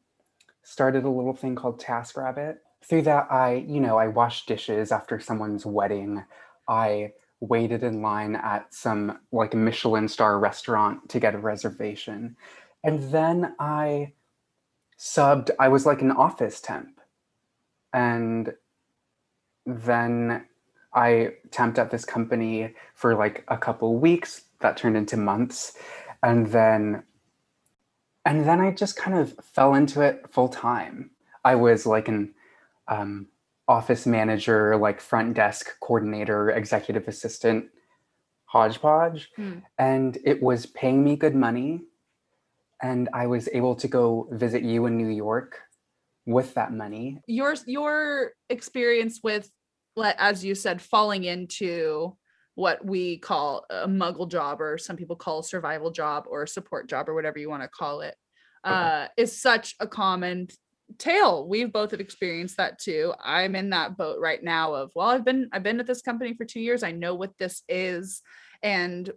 [0.63, 2.59] started a little thing called TaskRabbit.
[2.85, 6.25] Through that, I, you know, I washed dishes after someone's wedding.
[6.69, 12.37] I waited in line at some like Michelin star restaurant to get a reservation.
[12.83, 14.13] And then I
[14.99, 17.01] subbed, I was like an office temp.
[17.93, 18.55] And
[19.67, 20.47] then
[20.93, 25.77] I temped at this company for like a couple weeks that turned into months.
[26.23, 27.03] And then
[28.25, 31.11] and then I just kind of fell into it full time.
[31.45, 32.35] I was like an
[32.89, 33.29] um,
[33.69, 37.67] office manager, like front desk coordinator, executive assistant,
[38.47, 39.31] hodgepodge.
[39.37, 39.59] Hmm.
[39.79, 41.83] And it was paying me good money.
[42.83, 45.61] And I was able to go visit you in New York
[46.27, 47.21] with that money.
[47.27, 49.51] your your experience with
[50.19, 52.17] as you said falling into
[52.55, 56.49] what we call a muggle job or some people call a survival job or a
[56.49, 58.15] support job or whatever you want to call it
[58.67, 58.75] Okay.
[58.75, 60.49] uh is such a common
[60.99, 63.13] tale we've both have experienced that too.
[63.23, 66.35] I'm in that boat right now of well i've been i've been at this company
[66.35, 68.23] for two years i know what this is
[68.63, 69.11] and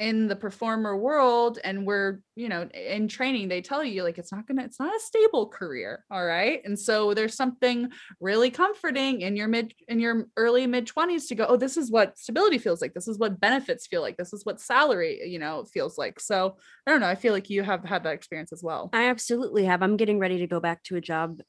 [0.00, 4.32] in the performer world and we're you know in training they tell you like it's
[4.32, 7.88] not gonna it's not a stable career all right and so there's something
[8.20, 11.90] really comforting in your mid in your early mid 20s to go oh this is
[11.90, 15.38] what stability feels like this is what benefits feel like this is what salary you
[15.38, 18.52] know feels like so i don't know i feel like you have had that experience
[18.52, 19.82] as well I absolutely have.
[19.82, 21.40] I'm getting ready to go back to a job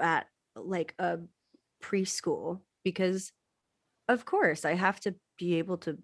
[0.00, 1.18] at like a
[1.82, 3.32] preschool because,
[4.08, 5.98] of course, I have to be able to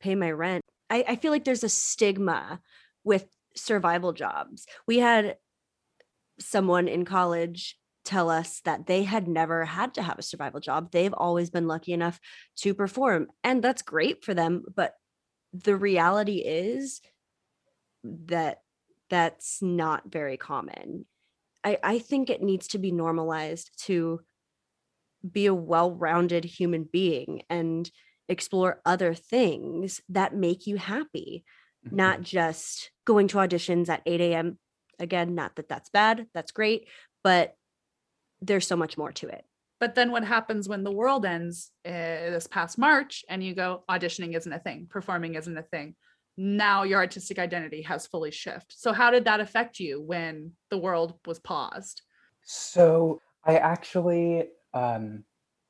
[0.00, 0.62] pay my rent.
[0.90, 2.60] I, I feel like there's a stigma
[3.04, 4.66] with survival jobs.
[4.86, 5.36] We had
[6.38, 10.92] someone in college tell us that they had never had to have a survival job.
[10.92, 12.20] They've always been lucky enough
[12.58, 14.64] to perform, and that's great for them.
[14.74, 14.94] But
[15.52, 17.00] the reality is
[18.04, 18.58] that
[19.10, 21.06] that's not very common.
[21.64, 24.20] I, I think it needs to be normalized to
[25.28, 27.90] be a well-rounded human being and
[28.28, 31.44] explore other things that make you happy
[31.88, 34.58] not just going to auditions at 8 a.m
[34.98, 36.88] again not that that's bad that's great
[37.22, 37.56] but
[38.40, 39.44] there's so much more to it
[39.78, 43.84] But then what happens when the world ends uh, this past March and you go,
[43.90, 45.94] auditioning isn't a thing, performing isn't a thing.
[46.36, 48.78] Now your artistic identity has fully shifted.
[48.78, 52.02] So how did that affect you when the world was paused?
[52.42, 55.24] So I actually, um,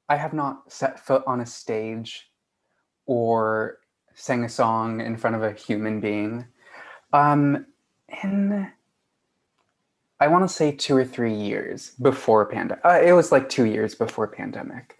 [0.08, 2.26] I have not set foot on a stage
[3.06, 3.78] or
[4.14, 6.46] sang a song in front of a human being.
[7.12, 7.66] Um,
[8.22, 8.70] in
[10.18, 12.84] I want to say two or three years before pandemic.
[12.84, 14.96] Uh, it was like two years before pandemic.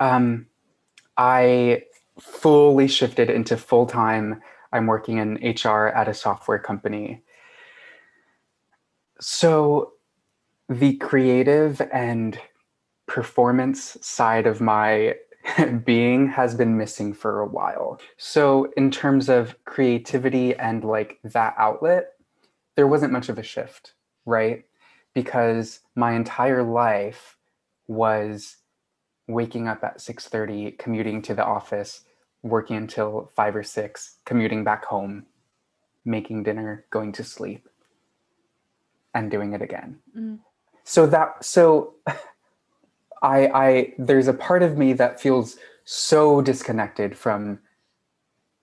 [0.00, 0.46] Um,
[1.16, 1.84] I
[2.18, 4.42] fully shifted into full time.
[4.72, 7.22] I'm working in HR at a software company.
[9.20, 9.92] So
[10.68, 12.38] the creative and
[13.06, 15.14] performance side of my
[15.84, 18.00] being has been missing for a while.
[18.16, 22.12] So in terms of creativity and like that outlet,
[22.76, 23.94] there wasn't much of a shift
[24.30, 24.64] right?
[25.14, 27.36] Because my entire life
[27.86, 28.58] was
[29.26, 32.04] waking up at 6:30, commuting to the office,
[32.42, 35.26] working until 5 or 6, commuting back home,
[36.04, 37.68] making dinner, going to sleep,
[39.14, 39.98] and doing it again.
[40.16, 40.38] Mm.
[40.84, 41.94] So that so
[43.22, 47.58] I I there's a part of me that feels so disconnected from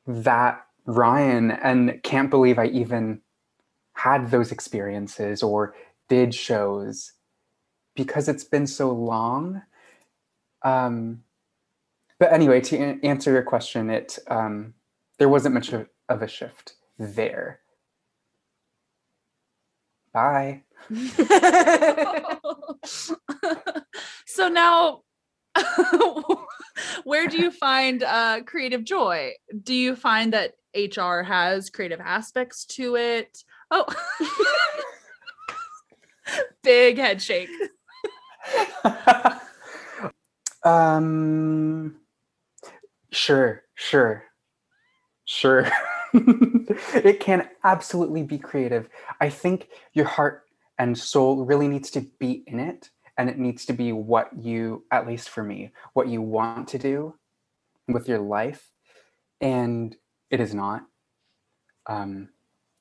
[0.06, 3.22] that Ryan and can't believe I even
[3.94, 5.76] had those experiences or
[6.08, 7.14] did shows
[7.96, 9.62] because it's been so long.
[10.64, 11.24] Um,
[12.20, 14.74] but anyway, to a- answer your question, it um,
[15.20, 17.60] there wasn't much of, of a shift there.
[20.14, 20.64] Bye.
[24.28, 25.04] so now
[27.04, 29.34] where do you find uh, creative joy?
[29.64, 33.44] Do you find that HR has creative aspects to it?
[33.72, 33.86] Oh,
[36.64, 37.50] big head shake.
[40.64, 41.96] um,
[43.12, 44.24] sure, sure,
[45.26, 45.70] sure.
[46.14, 48.90] it can absolutely be creative.
[49.20, 50.44] I think your heart
[50.78, 54.84] and soul really needs to be in it, and it needs to be what you,
[54.92, 57.16] at least for me, what you want to do
[57.88, 58.72] with your life.
[59.42, 59.96] And
[60.30, 60.84] it is not.
[61.88, 62.30] Um,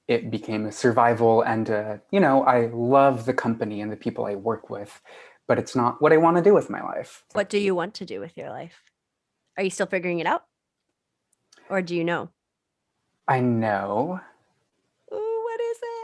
[0.09, 4.25] it became a survival, and uh, you know, I love the company and the people
[4.25, 5.01] I work with,
[5.49, 7.25] but it's not what I want to do with my life.
[7.33, 8.83] what do you want to do with your life
[9.57, 10.45] are you still figuring it out
[11.71, 12.31] or do you know
[13.29, 14.21] I know.
[15.13, 15.97] Ooh, what is it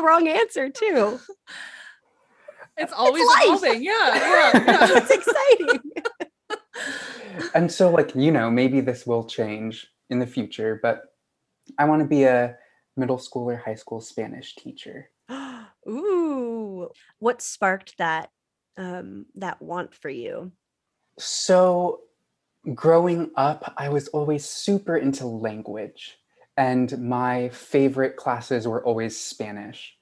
[0.00, 1.18] there's wrong answer too
[2.76, 3.44] It's always life.
[3.44, 3.82] evolving.
[3.82, 4.98] Yeah, yeah, yeah.
[4.98, 5.80] it's exciting
[7.54, 11.02] and so like you know maybe this will change in the future but
[11.78, 12.56] i want to be a
[12.96, 15.10] middle school or high school spanish teacher
[15.88, 18.30] Ooh, what sparked that
[18.76, 20.52] um that want for you?
[21.18, 22.00] so
[22.74, 26.18] growing up i was always super into language
[26.60, 29.96] and my favorite classes were always spanish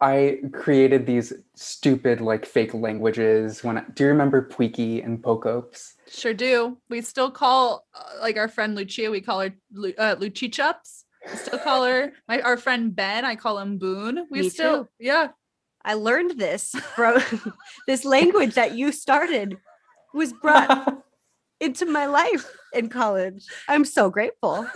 [0.00, 5.96] i created these stupid like fake languages when I, do you remember puiki and pocopes
[6.08, 6.78] Sure do.
[6.88, 9.10] We still call uh, like our friend Lucia.
[9.10, 11.04] We call her Lu- uh, Luchichups.
[11.28, 13.24] We still call her my our friend Ben.
[13.24, 14.26] I call him Boone.
[14.30, 14.90] We Me still too.
[15.00, 15.28] yeah.
[15.84, 17.20] I learned this from
[17.86, 19.58] this language that you started
[20.14, 21.02] was brought
[21.60, 23.44] into my life in college.
[23.68, 24.68] I'm so grateful.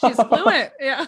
[0.00, 0.72] She's fluent.
[0.80, 1.06] Yeah.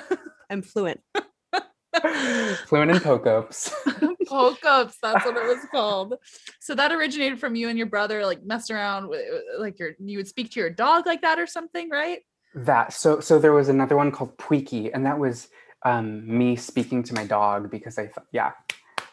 [0.51, 1.01] I'm fluent.
[2.67, 3.75] fluent in pocopes
[4.29, 4.99] Poke ups.
[5.03, 6.15] That's what it was called.
[6.61, 9.23] So that originated from you and your brother like messing around with
[9.59, 12.21] like your you would speak to your dog like that or something, right?
[12.55, 15.49] That so so there was another one called Puiki, and that was
[15.85, 18.53] um, me speaking to my dog because I thought yeah,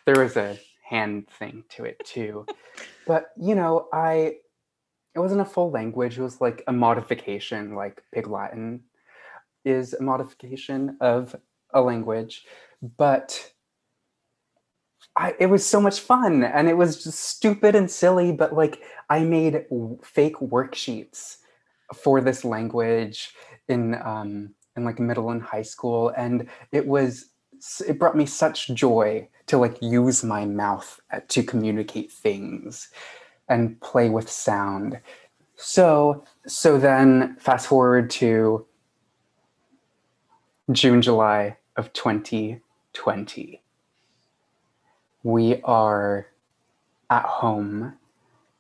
[0.06, 2.46] there was a hand thing to it too.
[3.08, 4.36] but you know, I
[5.16, 6.18] it wasn't a full language.
[6.18, 8.84] It was like a modification, like Pig Latin
[9.66, 11.36] is a modification of
[11.74, 12.46] a language,
[12.98, 13.52] but
[15.16, 18.82] I, it was so much fun and it was just stupid and silly, but like
[19.10, 19.66] I made
[20.04, 21.38] fake worksheets
[21.94, 23.34] for this language
[23.68, 27.32] in um, in like middle and high school, and it was
[27.88, 31.00] it brought me such joy to like use my mouth
[31.30, 32.90] to communicate things
[33.48, 35.00] and play with sound.
[35.56, 38.66] So so then fast forward to
[40.72, 43.62] June July of 2020.
[45.24, 46.28] We are
[47.10, 47.94] at home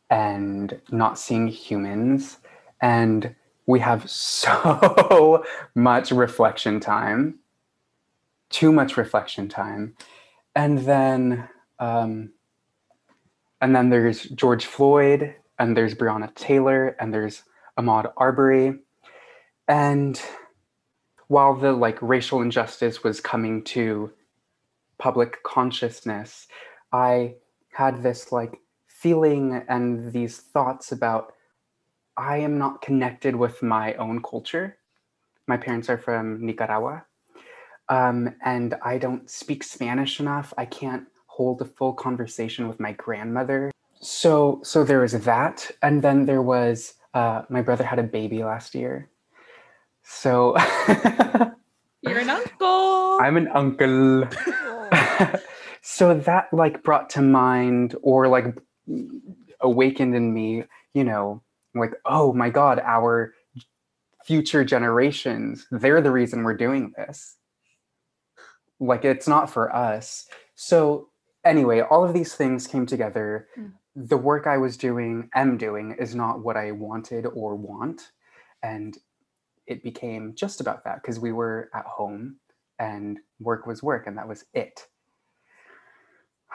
[0.09, 2.37] and not seeing humans.
[2.81, 7.39] And we have so much reflection time,
[8.49, 9.95] too much reflection time.
[10.55, 12.31] And then, um,
[13.61, 17.43] and then there's George Floyd, and there's Breonna Taylor, and there's
[17.77, 18.79] Ahmaud Arbery.
[19.67, 20.21] And
[21.27, 24.11] while the like racial injustice was coming to
[24.97, 26.47] public consciousness,
[26.91, 27.35] I
[27.71, 31.33] had this like feeling and these thoughts about
[32.17, 34.77] I am not connected with my own culture.
[35.47, 37.05] My parents are from Nicaragua.
[37.89, 40.53] Um, and I don't speak Spanish enough.
[40.57, 43.71] I can't hold a full conversation with my grandmother.
[44.01, 48.43] So, so there was that, and then there was uh, my brother had a baby
[48.43, 49.09] last year.
[50.05, 50.55] So
[52.01, 53.19] you're an uncle.
[53.19, 54.27] I'm an uncle.
[55.81, 58.55] so that like brought to mind or like
[59.61, 60.63] awakened in me,
[60.93, 61.41] you know,
[61.73, 63.33] like, oh my God, our
[64.23, 67.37] future generations, they're the reason we're doing this.
[68.79, 70.27] Like, it's not for us.
[70.55, 71.09] So,
[71.43, 73.47] anyway, all of these things came together.
[73.57, 73.73] Mm.
[73.95, 78.11] The work I was doing, am doing, is not what I wanted or want.
[78.61, 78.97] And
[79.67, 82.38] it became just about that because we were at home
[82.80, 84.88] and work was work, and that was it.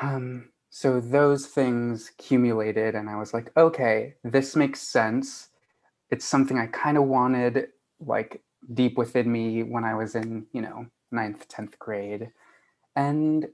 [0.00, 5.48] Um, so those things accumulated, and I was like, okay, this makes sense.
[6.10, 7.68] It's something I kind of wanted,
[7.98, 8.42] like
[8.74, 12.30] deep within me when I was in, you know, ninth, tenth grade,
[12.94, 13.48] and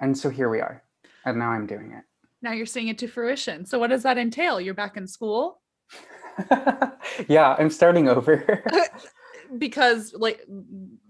[0.00, 0.82] and so here we are,
[1.24, 2.04] and now I'm doing it.
[2.40, 3.66] Now you're seeing it to fruition.
[3.66, 4.60] So what does that entail?
[4.60, 5.60] You're back in school.
[7.28, 8.64] yeah, I'm starting over.
[9.58, 10.44] because like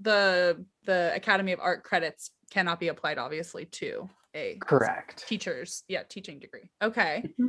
[0.00, 5.26] the the Academy of Art credits cannot be applied obviously to a correct.
[5.26, 6.70] teachers yeah teaching degree.
[6.82, 7.24] Okay.
[7.26, 7.48] Mm-hmm.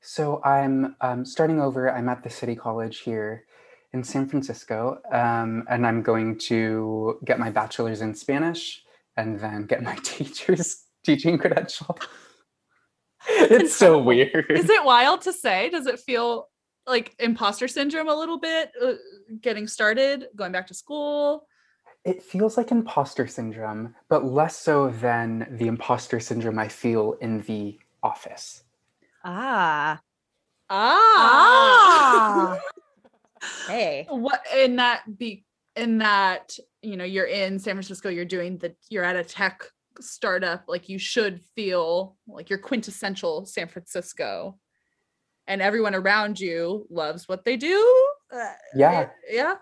[0.00, 1.90] so i'm um, starting over.
[1.90, 3.44] I'm at the city college here
[3.92, 8.82] in san francisco um, and i'm going to get my bachelor's in spanish
[9.16, 11.98] and then get my teacher's teaching credential.
[13.28, 14.46] It's so weird.
[14.50, 15.70] Is it wild to say?
[15.70, 16.48] Does it feel
[16.86, 18.92] like imposter syndrome a little bit uh,
[19.40, 21.46] getting started going back to school
[22.06, 27.40] it feels like imposter syndrome, but less so than the imposter syndrome I feel in
[27.42, 28.62] the office.
[29.24, 30.00] Ah.
[30.70, 32.58] Ah.
[32.60, 32.60] ah.
[33.66, 34.06] hey.
[34.08, 35.44] What in that be
[35.74, 39.64] in that, you know, you're in San Francisco, you're doing the you're at a tech
[40.00, 44.60] startup, like you should feel like you're quintessential San Francisco.
[45.48, 48.08] And everyone around you loves what they do.
[48.32, 49.08] Uh, yeah.
[49.30, 49.54] Yeah.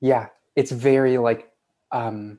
[0.00, 0.28] Yeah.
[0.54, 1.50] It's very like
[1.92, 2.38] um,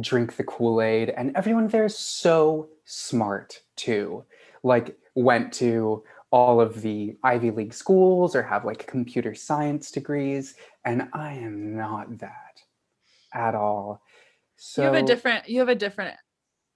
[0.00, 4.24] drink the Kool Aid, and everyone there is so smart too.
[4.62, 10.54] Like, went to all of the Ivy League schools or have like computer science degrees,
[10.84, 12.60] and I am not that
[13.34, 14.02] at all.
[14.56, 16.16] So you have a different you have a different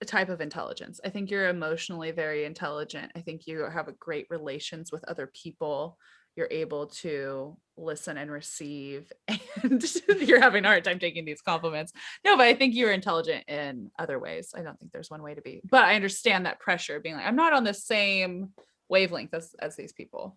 [0.05, 1.01] type of intelligence.
[1.05, 3.13] I think you're emotionally very intelligent.
[3.17, 5.99] I think you have a great relations with other people.
[6.37, 9.13] You're able to listen and receive
[9.63, 9.85] and
[10.21, 11.93] you're having a hard time taking these compliments.
[12.25, 14.53] No but i think you're intelligent in other ways.
[14.57, 17.27] I don't think there's one way to be but i understand that pressure being like
[17.27, 18.51] i'm not on the same
[18.89, 20.37] wavelength as, as these people.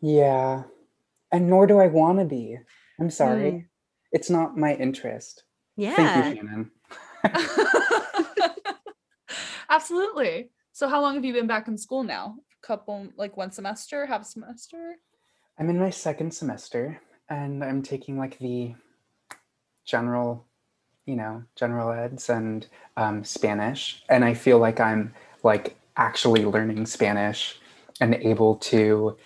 [0.00, 0.64] Yeah
[1.32, 2.58] and nor do i want to be.
[2.98, 3.52] I'm sorry.
[3.52, 3.64] Mm.
[4.12, 5.44] it's not my interest.
[5.76, 6.70] Yeah thank you shannon
[9.70, 13.50] absolutely so how long have you been back in school now A couple like one
[13.50, 14.96] semester, half semester?
[15.58, 18.74] I'm in my second semester and I'm taking like the
[19.84, 20.46] general,
[21.06, 24.02] you know, general eds and um, Spanish.
[24.08, 27.58] And I feel like I'm like actually learning Spanish
[28.00, 29.16] and able to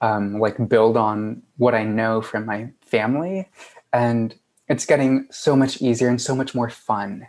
[0.00, 3.48] um, like build on what I know from my family.
[3.92, 4.34] And
[4.68, 7.26] it's getting so much easier and so much more fun.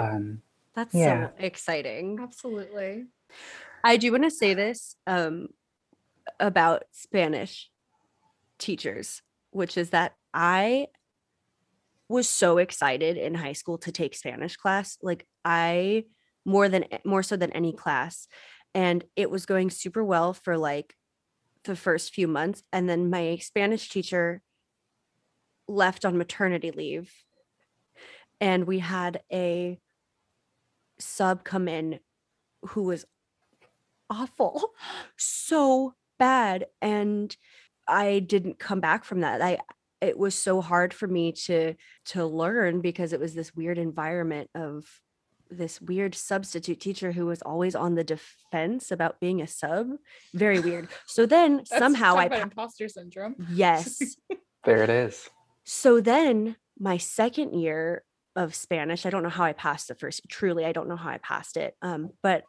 [0.00, 0.40] Um,
[0.76, 1.28] That's yeah.
[1.28, 2.18] so exciting.
[2.20, 3.06] Absolutely.
[3.82, 5.48] I do want to say this um,
[6.38, 7.70] about Spanish
[8.58, 10.88] teachers, which is that I
[12.08, 14.98] was so excited in high school to take Spanish class.
[15.02, 16.04] Like I
[16.44, 18.28] more than more so than any class.
[18.74, 20.94] And it was going super well for like
[21.64, 22.62] the first few months.
[22.72, 24.42] And then my Spanish teacher
[25.66, 27.12] left on maternity leave.
[28.40, 29.80] And we had a
[30.98, 32.00] sub come in
[32.68, 33.04] who was
[34.10, 34.72] awful,
[35.16, 36.66] so bad.
[36.80, 37.36] And
[37.88, 39.42] I didn't come back from that.
[39.42, 39.58] I
[40.00, 41.74] it was so hard for me to
[42.06, 44.84] to learn because it was this weird environment of
[45.48, 49.88] this weird substitute teacher who was always on the defense about being a sub.
[50.34, 50.88] Very weird.
[51.06, 53.36] So then That's- somehow talk I about pa- imposter syndrome.
[53.50, 54.16] yes.
[54.64, 55.30] There it is.
[55.62, 58.02] So then my second year
[58.36, 60.22] of Spanish, I don't know how I passed the first.
[60.28, 61.74] Truly, I don't know how I passed it.
[61.82, 62.44] Um, but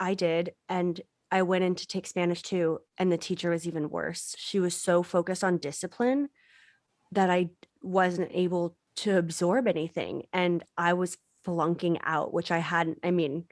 [0.00, 1.00] I did, and
[1.30, 4.34] I went in to take Spanish too, and the teacher was even worse.
[4.36, 6.28] She was so focused on discipline
[7.12, 7.50] that I
[7.82, 12.98] wasn't able to absorb anything, and I was flunking out, which I hadn't.
[13.02, 13.46] I mean,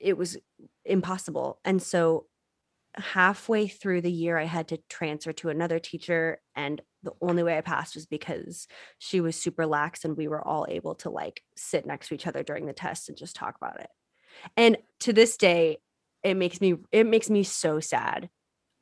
[0.00, 0.38] it was
[0.84, 2.26] impossible, and so
[2.96, 7.56] halfway through the year i had to transfer to another teacher and the only way
[7.56, 8.66] i passed was because
[8.98, 12.26] she was super lax and we were all able to like sit next to each
[12.26, 13.88] other during the test and just talk about it.
[14.56, 15.78] And to this day
[16.22, 18.28] it makes me it makes me so sad.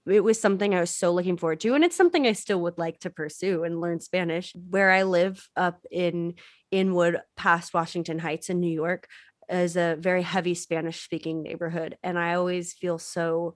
[0.06, 2.78] It was something i was so looking forward to and it's something i still would
[2.78, 4.54] like to pursue and learn spanish.
[4.54, 6.34] Where i live up in
[6.70, 9.08] inwood past washington heights in new york
[9.48, 13.54] is a very heavy spanish speaking neighborhood and i always feel so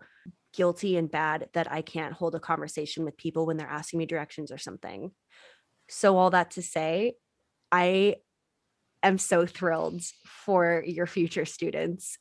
[0.53, 4.07] guilty and bad that I can't hold a conversation with people when they're asking me
[4.07, 5.13] directions or something.
[5.89, 7.15] So, all that to say,
[7.73, 8.17] I
[9.03, 12.19] am so thrilled for your future students,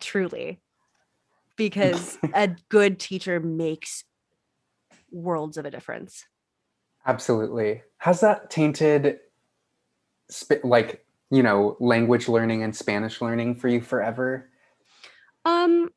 [0.00, 0.60] truly,
[1.56, 4.04] because a good teacher makes
[5.10, 6.24] worlds of a difference.
[7.06, 7.82] Absolutely.
[7.98, 9.20] Has that tainted,
[10.30, 14.50] sp- like, you know, language learning and Spanish learning for you forever?
[15.44, 15.88] Um,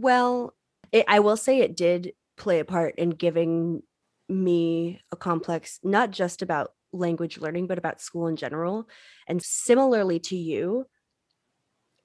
[0.00, 0.54] well,
[0.92, 3.82] it, I will say it did play a part in giving
[4.28, 8.88] me a complex, not just about language learning, but about school in general.
[9.26, 10.86] And similarly to you,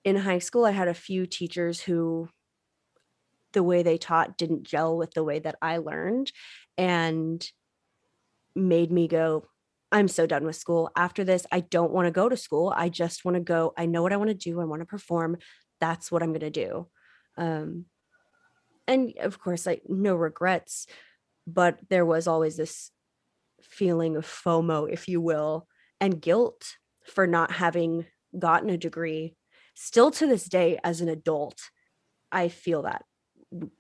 [0.03, 2.29] in high school, I had a few teachers who
[3.53, 6.31] the way they taught didn't gel with the way that I learned
[6.77, 7.45] and
[8.55, 9.45] made me go,
[9.91, 10.91] I'm so done with school.
[10.95, 12.73] After this, I don't want to go to school.
[12.75, 13.73] I just want to go.
[13.75, 14.61] I know what I want to do.
[14.61, 15.37] I want to perform.
[15.79, 16.87] That's what I'm going to do.
[17.39, 17.85] Um,
[18.87, 20.85] and of course, like no regrets,
[21.47, 22.91] but there was always this
[23.61, 25.67] feeling of FOMO, if you will,
[25.99, 28.05] and guilt for not having
[28.37, 29.35] gotten a degree.
[29.73, 31.69] Still to this day, as an adult,
[32.31, 33.05] I feel that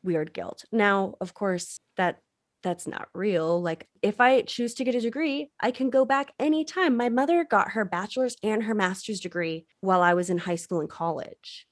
[0.03, 0.63] weird guilt.
[0.71, 2.19] Now, of course, that
[2.61, 3.61] that's not real.
[3.61, 6.97] Like if I choose to get a degree, I can go back anytime.
[6.97, 10.81] My mother got her bachelor's and her master's degree while I was in high school
[10.81, 11.67] and college.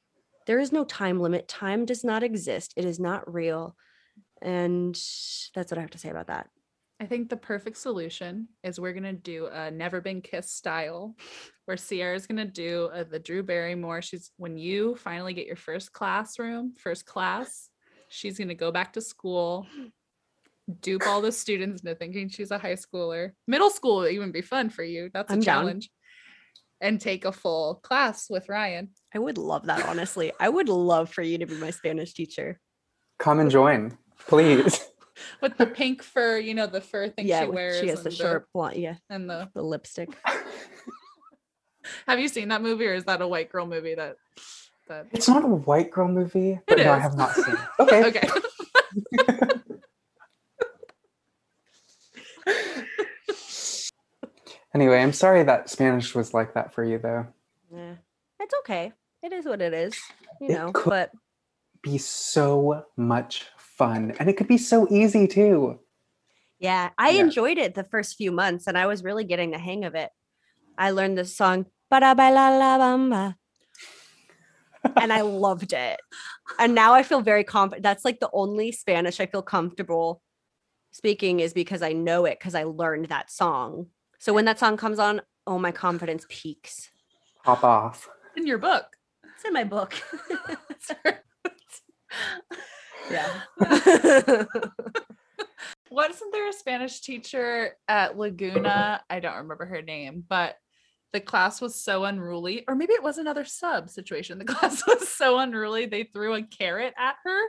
[0.48, 1.48] There is no time limit.
[1.48, 2.74] Time does not exist.
[2.76, 3.76] It is not real.
[4.42, 4.96] And
[5.54, 6.50] that's what I have to say about that.
[7.00, 11.16] I think the perfect solution is we're gonna do a never been kissed style,
[11.66, 14.02] where Sierra's gonna do uh the Drew Barrymore.
[14.02, 17.70] She's when you finally get your first classroom, first class,
[18.10, 19.68] she's gonna go back to school,
[20.82, 23.32] dupe all the students into thinking she's a high schooler.
[23.48, 25.12] Middle school would even be fun for you.
[25.14, 25.92] That's a I'm challenge.
[26.80, 28.90] And take a full class with Ryan.
[29.14, 30.32] I would love that, honestly.
[30.40, 32.60] I would love for you to be my Spanish teacher.
[33.18, 33.98] Come and join,
[34.28, 34.80] please.
[35.42, 37.80] With the pink fur, you know, the fur thing yeah, she with- wears.
[37.80, 40.10] she has the and short blonde, yeah, and the the lipstick.
[42.08, 44.18] have you seen that movie or is that a white girl movie that
[44.88, 47.56] that It's not a white girl movie, but It no, I have not seen.
[47.56, 47.60] it.
[47.80, 48.04] Okay.
[49.30, 49.48] okay
[54.78, 57.26] Anyway, I'm sorry that Spanish was like that for you, though.
[57.74, 57.96] Yeah,
[58.40, 58.94] it's okay.
[59.24, 59.98] It is what it is,
[60.40, 60.72] you It know.
[60.72, 61.12] could- But
[61.82, 65.80] Be so much fun, and it could be so easy too.
[66.60, 67.22] yeah, I Yeah.
[67.22, 70.12] enjoyed it the first few months, and I was really getting the hang of it.
[70.78, 73.36] I learned this song, "Para bailar la bamba,"
[74.96, 76.00] and I loved it.
[76.60, 77.82] And now I feel very confident.
[77.82, 80.22] That's like the only Spanish I feel comfortable
[80.92, 83.88] speaking is because I know it because I learned that song.
[84.18, 86.90] So when that song comes on, oh, my confidence peaks.
[87.44, 88.10] Pop off.
[88.36, 88.86] in your book
[89.36, 89.94] It's in my book.
[93.12, 93.42] yeah.
[95.90, 100.56] wasn't there a spanish teacher at laguna i don't remember her name but
[101.14, 105.08] the class was so unruly or maybe it was another sub situation the class was
[105.08, 107.42] so unruly they threw a carrot at her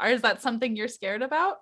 [0.00, 1.56] or is that something you're scared about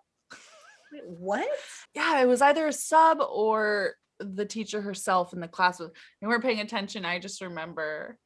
[0.93, 1.49] Wait, what?
[1.95, 5.89] yeah it was either a sub or the teacher herself in the class was
[6.21, 8.19] and we weren't paying attention i just remember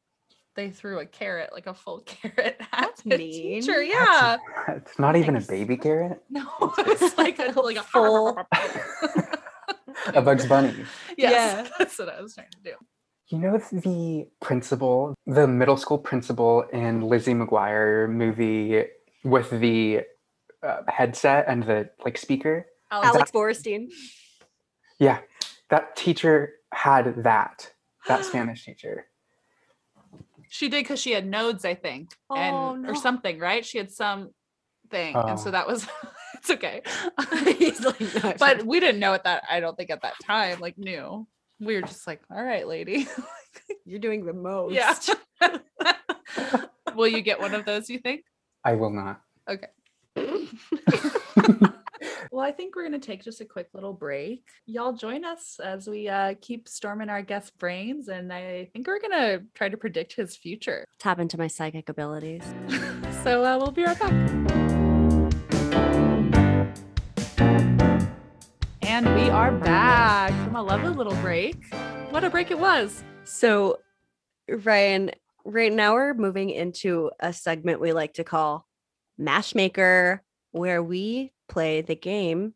[0.57, 3.61] they threw a carrot like a full carrot at That's the mean.
[3.63, 4.39] teacher That's-
[4.69, 6.23] yeah It's not even a baby carrot.
[6.31, 6.45] no
[6.79, 8.37] it's like a like a Full-
[10.15, 10.75] a Bugs Bunny.
[11.17, 11.33] yes
[11.67, 11.69] Yeah.
[11.79, 12.75] that's what i was trying to do
[13.31, 18.85] You know the principal, the middle school principal in Lizzie McGuire movie
[19.23, 20.01] with the
[20.67, 22.67] uh, headset and the like speaker.
[22.91, 23.87] Alex Borstein.
[24.99, 25.19] Yeah,
[25.71, 27.73] that teacher had that
[28.07, 29.07] that Spanish teacher.
[30.49, 32.91] She did because she had nodes, I think, and Oh, no.
[32.91, 33.65] or something, right?
[33.65, 34.31] She had some
[34.91, 35.53] thing, and so Oh.
[35.53, 35.87] that was
[36.35, 36.83] it's okay.
[37.59, 39.45] He's like, "No, but we didn't know at that.
[39.49, 41.27] I don't think at that time, like knew.
[41.61, 43.07] We were just like, all right, lady.
[43.85, 44.75] You're doing the most.
[44.75, 44.95] yeah.
[46.95, 47.91] Will you get one of those?
[47.91, 48.25] You think?
[48.65, 49.21] I will not.
[49.47, 49.69] Okay.
[52.41, 54.43] Well, I think we're going to take just a quick little break.
[54.65, 58.09] Y'all join us as we uh, keep storming our guest brains.
[58.09, 60.87] And I think we're going to try to predict his future.
[60.99, 62.43] Tap into my psychic abilities.
[63.25, 64.13] So uh, we'll be right back.
[68.81, 71.63] And we are back from a lovely little break.
[72.09, 73.05] What a break it was.
[73.25, 73.81] So,
[74.49, 75.11] Ryan,
[75.45, 78.67] right now we're moving into a segment we like to call
[79.21, 80.21] Mashmaker,
[80.53, 82.55] where we play the game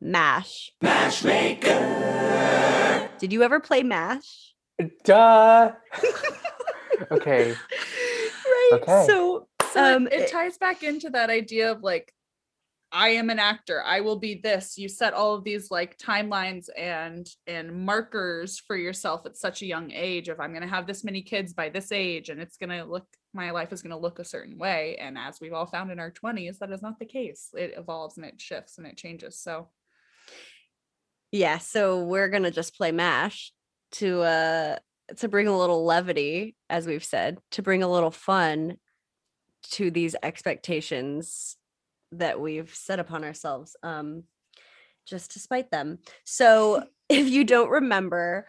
[0.00, 0.72] Mash.
[0.82, 3.08] Mashmaker.
[3.18, 4.54] Did you ever play Mash?
[5.04, 5.72] Duh.
[7.12, 7.50] okay.
[7.52, 8.70] right.
[8.72, 9.04] Okay.
[9.06, 12.12] So, So it- Um, it, it- ties back into that idea of like,
[12.92, 13.82] I am an actor.
[13.84, 14.76] I will be this.
[14.76, 19.66] You set all of these like timelines and and markers for yourself at such a
[19.66, 22.56] young age of I'm going to have this many kids by this age and it's
[22.56, 25.52] going to look my life is going to look a certain way and as we've
[25.52, 27.50] all found in our 20s that is not the case.
[27.56, 29.38] It evolves and it shifts and it changes.
[29.38, 29.68] So
[31.32, 33.52] yeah, so we're going to just play Mash
[33.92, 34.76] to uh
[35.16, 38.76] to bring a little levity as we've said, to bring a little fun
[39.72, 41.56] to these expectations
[42.12, 44.24] that we've set upon ourselves um
[45.06, 45.98] just to spite them.
[46.24, 48.46] So if you don't remember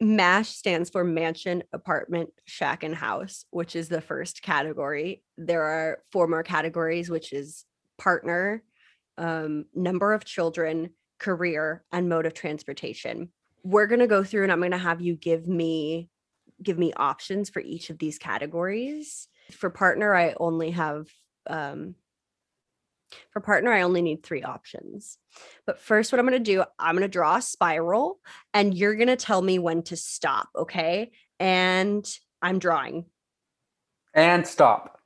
[0.00, 5.22] MASH stands for mansion, apartment, shack, and house, which is the first category.
[5.38, 7.64] There are four more categories, which is
[7.96, 8.62] partner,
[9.18, 13.30] um, number of children, career, and mode of transportation.
[13.62, 16.10] We're gonna go through and I'm gonna have you give me
[16.62, 19.28] give me options for each of these categories.
[19.52, 21.06] For partner, I only have
[21.46, 21.94] um
[23.30, 25.18] for partner, I only need three options.
[25.66, 28.18] But first, what I'm going to do, I'm going to draw a spiral
[28.52, 30.48] and you're going to tell me when to stop.
[30.56, 31.12] Okay.
[31.40, 32.06] And
[32.42, 33.06] I'm drawing.
[34.14, 34.98] And stop.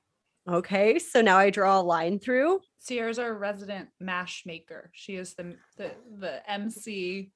[0.49, 0.99] Okay.
[0.99, 2.61] So now I draw a line through.
[2.79, 4.91] Sierra's our resident mash maker.
[4.95, 7.33] She is the the, the MC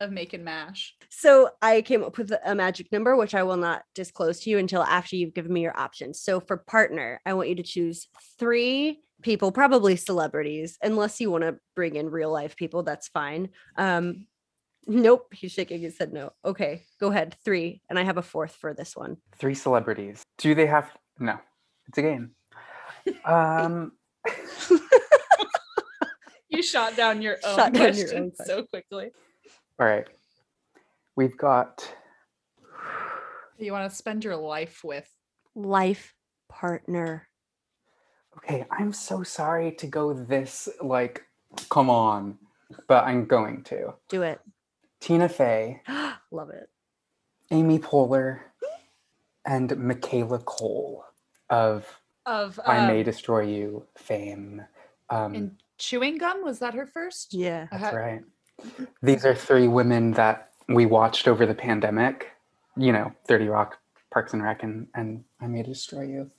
[0.00, 0.94] of making mash.
[1.08, 4.58] So I came up with a magic number, which I will not disclose to you
[4.58, 6.20] until after you've given me your options.
[6.20, 8.08] So for partner, I want you to choose
[8.38, 13.50] three people, probably celebrities, unless you want to bring in real life people, that's fine.
[13.76, 14.26] Um,
[14.86, 16.32] nope, he's shaking his head no.
[16.44, 17.36] Okay, go ahead.
[17.44, 17.82] Three.
[17.88, 19.16] And I have a fourth for this one.
[19.36, 20.22] Three celebrities.
[20.38, 20.90] Do they have?
[21.18, 21.38] No,
[21.88, 22.30] it's a game.
[23.24, 23.92] Um,
[26.48, 29.10] You shot down your own Shot down your question own so quickly.
[29.78, 30.06] all right.
[31.16, 31.92] We've got.
[33.58, 35.08] You want to spend your life with.
[35.54, 36.14] Life
[36.48, 37.28] partner.
[38.38, 41.22] Okay, I'm so sorry to go this like.
[41.70, 42.38] Come on,
[42.86, 43.94] but I'm going to.
[44.08, 44.40] Do it.
[45.00, 45.80] Tina Fey,
[46.30, 46.68] Love it.
[47.50, 48.40] Amy Poehler,
[49.46, 51.04] and Michaela Coel
[51.48, 51.86] of
[52.26, 54.62] Of "I May um, Destroy You" fame.
[55.08, 57.32] Um, in chewing gum was that her first?
[57.32, 57.68] Yeah.
[57.70, 57.96] That's Uh-huh.
[57.96, 58.22] right.
[59.02, 62.32] These are three women that we watched over the pandemic.
[62.76, 63.78] You know, 30 Rock,
[64.10, 66.30] Parks and Rec, and, and I May Destroy You.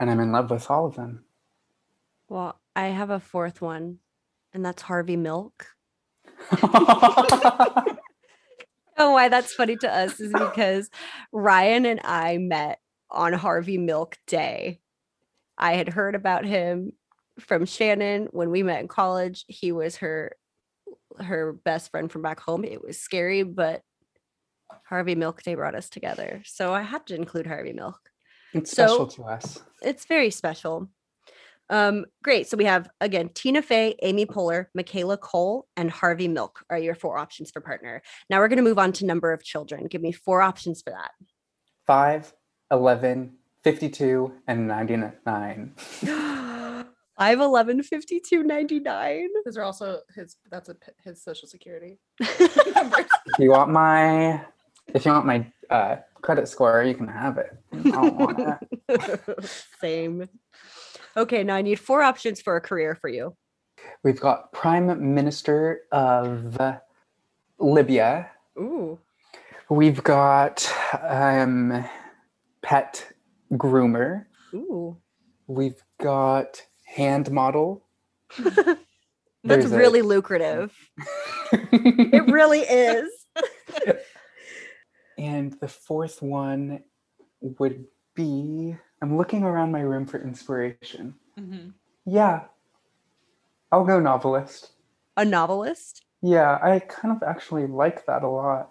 [0.00, 1.24] And I'm in love with all of them.
[2.28, 3.98] Well, I have a fourth one,
[4.52, 5.66] and that's Harvey Milk.
[9.00, 10.90] Oh, why that's funny to us is because
[11.32, 12.80] Ryan and I met
[13.10, 14.80] on Harvey Milk Day.
[15.56, 16.92] I had heard about him
[17.38, 19.46] from Shannon when we met in college.
[19.48, 20.36] He was her
[21.18, 22.62] her best friend from back home.
[22.62, 23.80] It was scary, but
[24.86, 26.42] Harvey Milk Day brought us together.
[26.44, 28.09] So I had to include Harvey Milk.
[28.52, 29.62] It's So- special to us.
[29.82, 30.88] It's very special.
[31.70, 32.48] Um, great.
[32.48, 36.96] So we have again Tina Fey, Amy Poehler, Michaela Coel, and Harvey Milk are your
[36.96, 38.02] four options for partner.
[38.28, 39.86] Now we're going to move on to number of children.
[39.86, 41.12] Give me four options for that.
[41.86, 42.34] 5,
[42.72, 45.74] 11, 52, and 99.
[47.16, 49.28] 5, 11, 52, 99.
[49.44, 50.36] Those are also his.
[50.50, 52.00] That's a p- his social security.
[53.32, 54.44] If you want my
[54.94, 57.50] if you want my uh, credit score, you can have it.
[57.72, 59.50] I don't want it.
[59.80, 60.28] Same.
[61.16, 63.36] Okay, now I need four options for a career for you.
[64.02, 66.58] We've got Prime Minister of
[67.58, 68.30] Libya.
[68.58, 68.98] Ooh.
[69.68, 70.70] We've got
[71.02, 71.84] um,
[72.62, 73.06] pet
[73.52, 74.26] groomer.
[74.54, 74.96] Ooh.
[75.46, 77.84] We've got hand model.
[78.38, 80.74] That's There's a- really lucrative.
[81.52, 83.08] It really is.
[85.20, 86.82] And the fourth one
[87.42, 91.14] would be I'm looking around my room for inspiration.
[91.38, 91.74] Mhm.
[92.06, 92.44] Yeah.
[93.70, 94.72] I'll go novelist.
[95.16, 96.02] A novelist?
[96.22, 98.70] Yeah, I kind of actually like that a lot.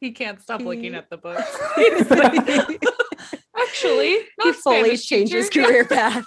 [0.00, 1.58] He can't stop looking at the books.
[3.56, 5.66] Actually, he not fully Spanish changed his teacher.
[5.66, 6.24] career path.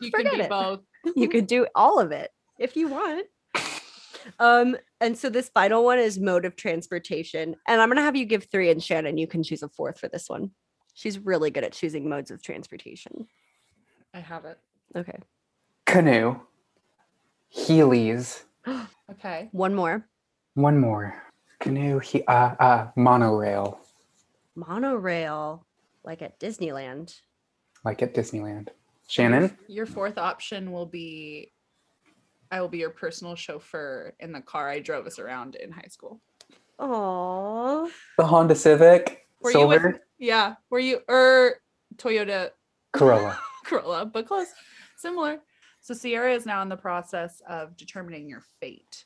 [0.00, 0.48] You Forget can do it.
[0.50, 0.80] both.
[1.16, 3.26] you could do all of it if you want.
[4.38, 7.56] Um, and so this final one is mode of transportation.
[7.66, 10.08] And I'm gonna have you give three and Shannon, you can choose a fourth for
[10.08, 10.50] this one.
[10.94, 13.26] She's really good at choosing modes of transportation.
[14.12, 14.58] I have it.
[14.96, 15.18] Okay.
[15.86, 16.36] Canoe.
[17.54, 18.44] Heelys.
[19.10, 19.50] Okay.
[19.52, 20.08] One more.
[20.54, 21.22] One more.
[21.60, 21.98] Canoe.
[21.98, 23.78] He, uh, uh, monorail,
[24.56, 25.66] Monorail,
[26.04, 27.20] like at Disneyland.
[27.84, 28.68] like at Disneyland.
[29.06, 29.56] Shannon.
[29.68, 31.52] Your fourth option will be
[32.54, 35.88] I will be your personal chauffeur in the car I drove us around in high
[35.88, 36.20] school.
[36.78, 39.26] Oh, The Honda Civic.
[39.40, 40.54] Were you with Yeah.
[40.70, 41.56] Were you or
[41.96, 42.50] Toyota
[42.92, 43.40] Corolla.
[43.64, 44.52] Corolla, but close.
[44.96, 45.40] Similar.
[45.80, 49.04] So Sierra is now in the process of determining your fate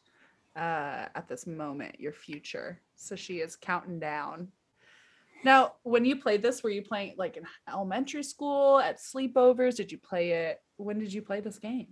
[0.55, 2.83] uh, at this moment, your future.
[2.97, 4.49] So she is counting down.
[5.43, 9.77] Now, when you played this, were you playing like in elementary school, at sleepovers?
[9.77, 10.61] Did you play it?
[10.77, 11.87] When did you play this game?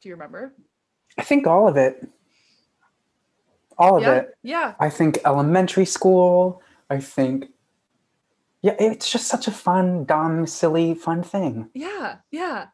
[0.00, 0.54] Do you remember?
[1.18, 2.06] I think all of it.
[3.78, 4.14] All of yeah.
[4.14, 4.34] it.
[4.42, 4.74] Yeah.
[4.80, 6.62] I think elementary school.
[6.88, 7.46] I think,
[8.62, 11.68] yeah, it's just such a fun, dumb, silly, fun thing.
[11.74, 12.16] Yeah.
[12.30, 12.66] Yeah.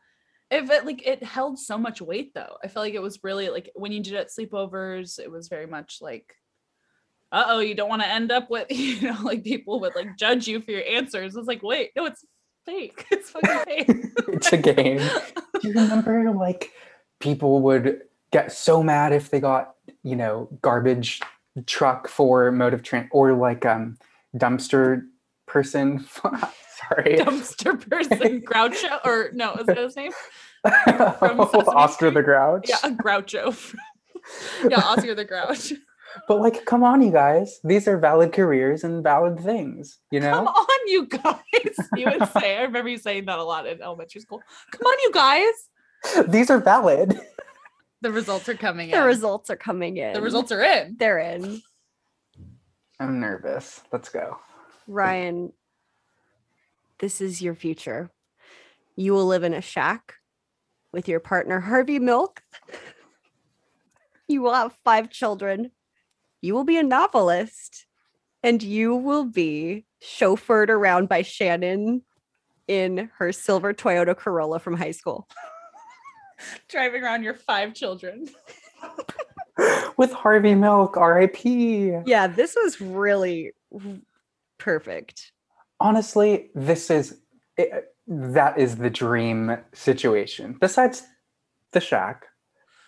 [0.50, 2.56] If it like it held so much weight though.
[2.62, 5.48] I feel like it was really like when you did it at sleepovers, it was
[5.48, 6.34] very much like
[7.32, 10.16] uh oh, you don't want to end up with, you know, like people would like
[10.18, 11.34] judge you for your answers.
[11.34, 12.24] It's like, wait, no, it's
[12.66, 13.06] fake.
[13.10, 13.86] It's fucking fake.
[14.28, 14.98] it's a game.
[14.98, 16.70] Do you remember like
[17.18, 21.20] people would get so mad if they got, you know, garbage
[21.66, 23.96] truck for mode of transit or like um
[24.36, 25.02] dumpster
[25.46, 26.04] person.
[26.14, 27.18] Sorry.
[27.18, 30.12] Dumpster person, Groucho, or no, is that his name?
[30.86, 32.68] Sesame Oscar the Grouch.
[32.68, 33.74] Yeah, Groucho.
[34.68, 35.74] yeah, Oscar the Grouch.
[36.28, 37.60] But like, come on, you guys.
[37.64, 40.32] These are valid careers and valid things, you know.
[40.32, 41.76] Come on, you guys.
[41.96, 44.42] You would say, I remember you saying that a lot in elementary school.
[44.72, 46.28] Come on, you guys.
[46.28, 47.18] These are valid.
[48.02, 49.00] The results are coming the in.
[49.00, 50.12] The results are coming in.
[50.12, 50.96] the results are in.
[50.98, 51.62] they're in.
[52.98, 53.80] I'm nervous.
[53.92, 54.38] Let's go.
[54.88, 55.52] Ryan,
[56.98, 58.10] this is your future.
[58.96, 60.16] You will live in a shack
[60.92, 62.42] with your partner, Harvey Milk.
[64.26, 65.70] You will have five children.
[66.40, 67.86] You will be a novelist.
[68.42, 72.02] And you will be chauffeured around by Shannon
[72.66, 75.28] in her silver Toyota Corolla from high school.
[76.68, 78.28] Driving around your five children.
[79.96, 81.44] With Harvey Milk, RIP.
[81.44, 83.52] Yeah, this was really
[84.58, 85.32] perfect.
[85.78, 87.18] Honestly, this is
[87.56, 90.56] it, that is the dream situation.
[90.60, 91.02] Besides
[91.72, 92.24] the shack,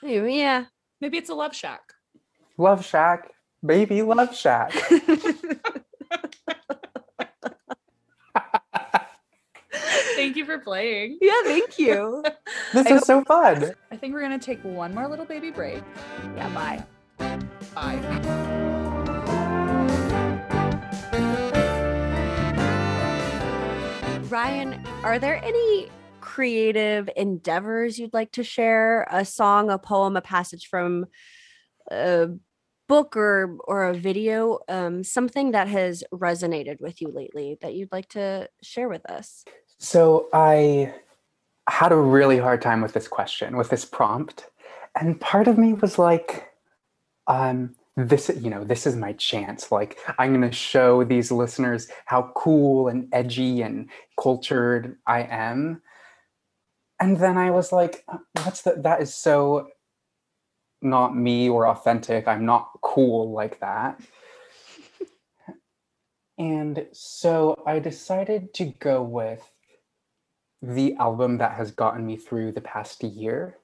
[0.02, 0.64] Yeah.
[1.00, 1.82] Maybe it's a love shack.
[2.56, 3.30] Love Shack,
[3.64, 4.72] baby Love Shack.
[10.24, 11.18] Thank you for playing.
[11.20, 12.24] yeah, thank you.
[12.72, 13.74] This I is so fun.
[13.92, 15.82] I think we're gonna take one more little baby break.
[16.34, 16.82] Yeah, bye.
[17.74, 18.00] Bye.
[24.30, 25.88] Ryan, are there any
[26.22, 29.06] creative endeavors you'd like to share?
[29.10, 31.04] A song, a poem, a passage from
[31.90, 32.28] a
[32.88, 37.92] book or or a video, um, something that has resonated with you lately that you'd
[37.92, 39.44] like to share with us?
[39.84, 40.94] So I
[41.68, 44.46] had a really hard time with this question, with this prompt.
[44.98, 46.50] And part of me was like,
[47.26, 49.70] um, this, you know, this is my chance.
[49.70, 55.82] Like, I'm going to show these listeners how cool and edgy and cultured I am.
[56.98, 58.84] And then I was like, "Uh, what's that?
[58.84, 59.68] That is so
[60.80, 62.26] not me or authentic.
[62.26, 64.00] I'm not cool like that.
[66.38, 69.50] and so I decided to go with
[70.66, 73.58] the album that has gotten me through the past year.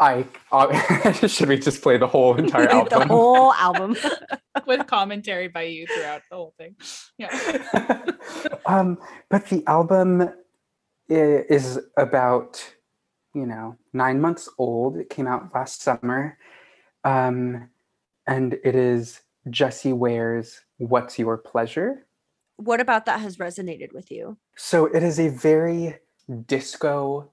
[0.00, 2.98] I uh, should we just play the whole entire album?
[3.00, 3.96] the whole album.
[4.66, 6.76] With commentary by you throughout the whole thing.
[7.16, 8.04] Yeah.
[8.66, 8.98] um,
[9.28, 10.30] but the album
[11.08, 12.64] is about,
[13.34, 14.96] you know, nine months old.
[14.96, 16.38] It came out last summer.
[17.04, 17.70] Um,
[18.26, 22.07] and it is Jessie Ware's What's Your Pleasure?
[22.58, 24.36] What about that has resonated with you?
[24.56, 25.96] So it is a very
[26.46, 27.30] disco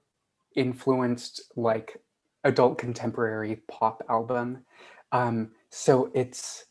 [0.54, 2.00] influenced, like
[2.44, 4.64] adult contemporary pop album.
[5.10, 6.66] Um, so it's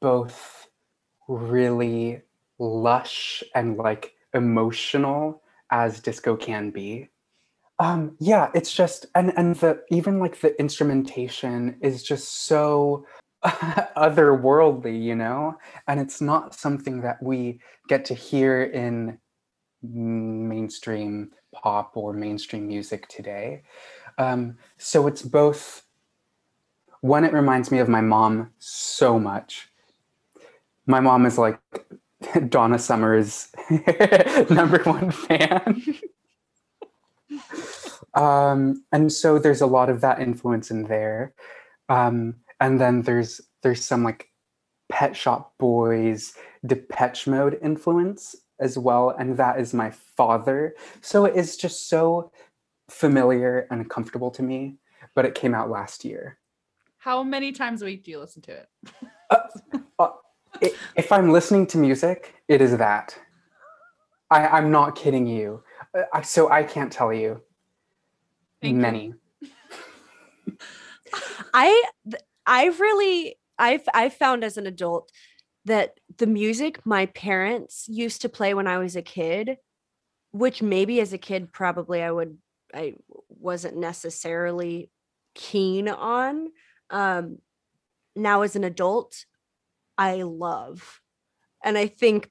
[0.00, 0.66] both
[1.28, 2.20] really
[2.58, 7.08] lush and like emotional as disco can be.
[7.78, 13.06] Um, yeah, it's just and and the even like the instrumentation is just so
[13.96, 19.18] otherworldly, you know, and it's not something that we get to hear in
[19.82, 23.62] mainstream pop or mainstream music today.
[24.16, 25.82] Um, so it's both
[27.00, 29.68] one, it reminds me of my mom so much.
[30.86, 31.60] My mom is like
[32.48, 33.48] Donna Summers'
[34.48, 35.82] number one fan.
[38.14, 41.34] um, and so there's a lot of that influence in there.
[41.90, 44.28] Um, and then there's there's some like
[44.90, 46.34] Pet Shop Boys,
[46.66, 50.74] Depeche Mode influence as well, and that is my father.
[51.00, 52.30] So it is just so
[52.88, 54.76] familiar and comfortable to me.
[55.14, 56.38] But it came out last year.
[56.98, 58.68] How many times a week do you listen to it?
[59.30, 59.36] uh,
[59.98, 60.08] uh,
[60.96, 63.18] if I'm listening to music, it is that.
[64.30, 65.62] I, I'm not kidding you.
[65.94, 67.42] Uh, so I can't tell you.
[68.62, 69.14] Thank many.
[70.46, 70.56] You.
[71.54, 71.84] I
[72.46, 75.10] I've really I've I've found as an adult
[75.64, 79.56] that the music my parents used to play when I was a kid,
[80.32, 82.38] which maybe as a kid probably I would
[82.74, 82.94] I
[83.28, 84.90] wasn't necessarily
[85.34, 86.48] keen on.
[86.90, 87.38] Um,
[88.16, 89.24] now as an adult,
[89.96, 91.00] I love,
[91.62, 92.30] and I think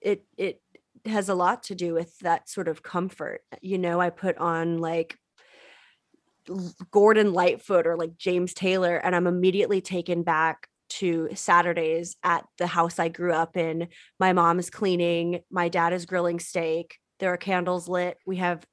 [0.00, 0.60] it it
[1.06, 3.42] has a lot to do with that sort of comfort.
[3.62, 5.16] You know, I put on like
[6.90, 12.66] Gordon Lightfoot or like James Taylor, and I'm immediately taken back to Saturdays at the
[12.66, 13.88] house I grew up in.
[14.18, 16.98] My mom is cleaning, my dad is grilling steak.
[17.20, 18.16] There are candles lit.
[18.26, 18.64] We have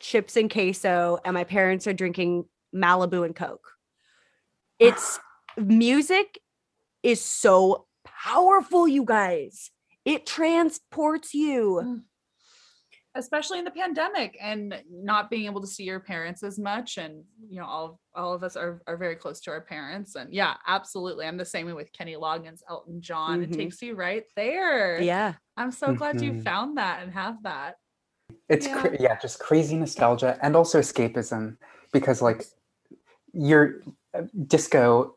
[0.00, 3.72] chips and queso, and my parents are drinking Malibu and Coke.
[4.78, 5.18] It's
[5.56, 6.38] music
[7.02, 9.70] is so powerful, you guys.
[10.04, 11.82] It transports you.
[11.84, 12.02] Mm.
[13.18, 16.96] Especially in the pandemic and not being able to see your parents as much.
[16.96, 20.14] And you know all all of us are, are very close to our parents.
[20.14, 21.26] And yeah absolutely.
[21.26, 23.42] I'm the same way with kenny loggins elton john.
[23.42, 23.52] Mm-hmm.
[23.52, 25.00] it takes you right there.
[25.02, 25.34] Yeah.
[25.56, 26.36] I'm so glad mm-hmm.
[26.36, 27.74] you found that and have that.
[28.48, 28.80] It's yeah.
[28.80, 31.56] Cra- yeah just crazy nostalgia and also escapism
[31.92, 32.44] because like
[33.32, 33.82] your
[34.14, 35.16] uh, disco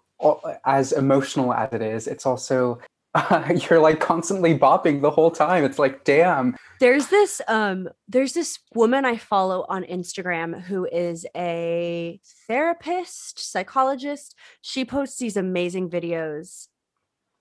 [0.65, 2.79] as emotional as it is it's also
[3.13, 5.63] uh, you're like constantly bopping the whole time.
[5.63, 6.55] It's like, damn.
[6.79, 14.35] There's this um there's this woman I follow on Instagram who is a therapist, psychologist.
[14.61, 16.67] She posts these amazing videos.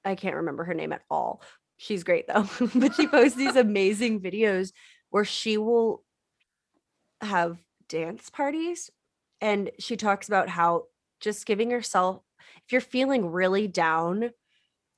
[0.05, 1.43] I can't remember her name at all.
[1.77, 2.49] She's great though.
[2.75, 4.73] but she posts these amazing videos
[5.11, 6.03] where she will
[7.21, 7.59] have
[7.89, 8.91] dance parties
[9.41, 10.85] and she talks about how
[11.21, 12.23] just giving yourself
[12.65, 14.31] if you're feeling really down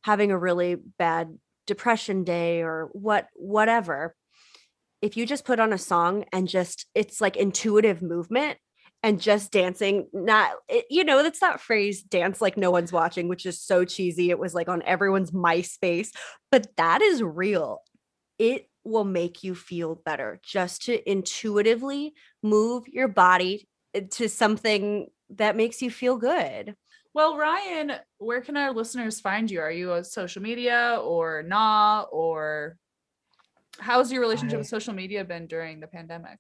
[0.03, 4.15] having a really bad depression day or what whatever
[5.01, 8.59] if you just put on a song and just it's like intuitive movement
[9.03, 13.29] and just dancing not it, you know that's that phrase dance like no one's watching
[13.29, 14.31] which is so cheesy.
[14.31, 16.09] It was like on everyone's myspace
[16.51, 17.83] but that is real.
[18.39, 25.09] It will make you feel better just to intuitively move your body eh, to something
[25.31, 26.75] that makes you feel good
[27.15, 29.61] well, Ryan, where can our listeners find you?
[29.61, 32.09] Are you on social media or not?
[32.13, 32.77] Or
[33.79, 36.39] how's your relationship I, with social media been during the pandemic?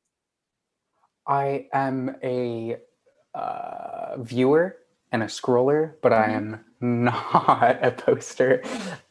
[1.26, 2.78] I am a
[3.34, 4.78] uh, viewer
[5.12, 6.30] and a scroller, but mm-hmm.
[6.30, 8.62] I am not a poster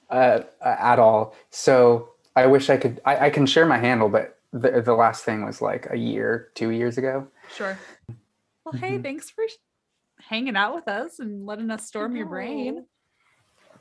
[0.09, 1.35] uh, at all.
[1.51, 3.01] So I wish I could.
[3.05, 6.49] I, I can share my handle, but the, the last thing was like a year,
[6.55, 7.27] two years ago.
[7.55, 7.77] Sure.
[8.65, 9.03] Well, hey, mm-hmm.
[9.03, 9.43] thanks for
[10.27, 12.85] hanging out with us and letting us storm your brain.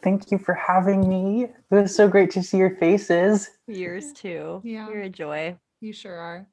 [0.02, 1.44] Thank you for having me.
[1.44, 3.50] It was so great to see your faces.
[3.66, 4.62] Yours too.
[4.64, 4.88] Yeah.
[4.88, 5.56] You're a joy.
[5.80, 6.46] You sure are.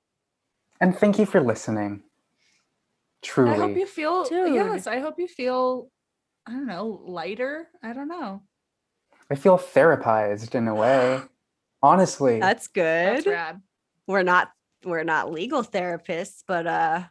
[0.81, 2.03] And thank you for listening.
[3.21, 3.51] Truly.
[3.51, 4.53] I hope you feel Dude.
[4.53, 5.89] yes, I hope you feel
[6.47, 7.67] I don't know, lighter.
[7.83, 8.43] I don't know.
[9.29, 11.21] I feel therapized in a way.
[11.83, 12.39] Honestly.
[12.39, 13.17] That's good.
[13.17, 13.61] That's rad.
[14.07, 14.49] We're not
[14.85, 17.03] we're not legal therapists, but uh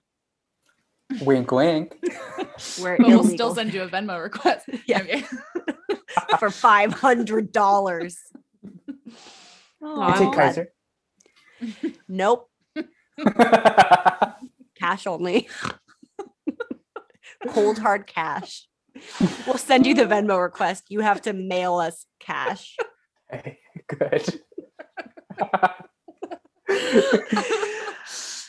[1.23, 1.97] wink, wink.
[2.81, 4.69] We're we'll still send you a Venmo request.
[4.87, 5.23] Yeah.
[6.39, 8.19] For five hundred dollars.
[9.83, 10.73] Oh, take Kaiser.
[12.09, 12.49] Nope.
[14.79, 15.49] cash only.
[17.49, 18.67] Cold hard cash.
[19.47, 20.85] We'll send you the Venmo request.
[20.89, 22.77] You have to mail us cash.
[23.31, 24.41] Hey, good.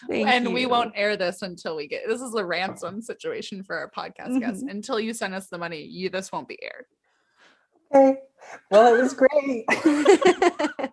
[0.10, 3.76] Thank and we won't air this until we get this is a ransom situation for
[3.76, 4.64] our podcast guests.
[4.64, 4.70] Mm-hmm.
[4.70, 6.86] Until you send us the money, you this won't be aired.
[7.94, 8.20] Okay.
[8.72, 9.66] Well, it was great.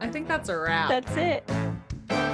[0.00, 0.88] I think that's a wrap.
[0.88, 1.50] That's it.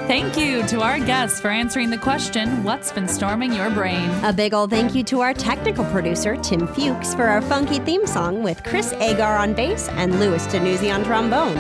[0.07, 4.11] Thank you to our guests for answering the question, What's been storming your brain?
[4.23, 8.07] A big ol' thank you to our technical producer, Tim Fuchs, for our funky theme
[8.07, 11.57] song with Chris Agar on bass and Louis Danuzzi on trombone.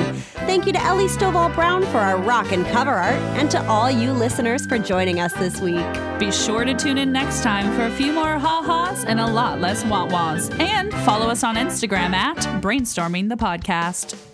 [0.46, 3.90] Thank you to Ellie Stovall Brown for our rock and cover art, and to all
[3.90, 5.86] you listeners for joining us this week.
[6.18, 9.58] Be sure to tune in next time for a few more ha-has and a lot
[9.58, 10.50] less wah-wahs.
[10.60, 14.33] And follow us on Instagram at Brainstorming the Podcast.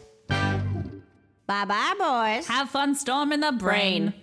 [1.50, 2.46] Bye bye, boys.
[2.46, 4.14] Have fun storming the brain.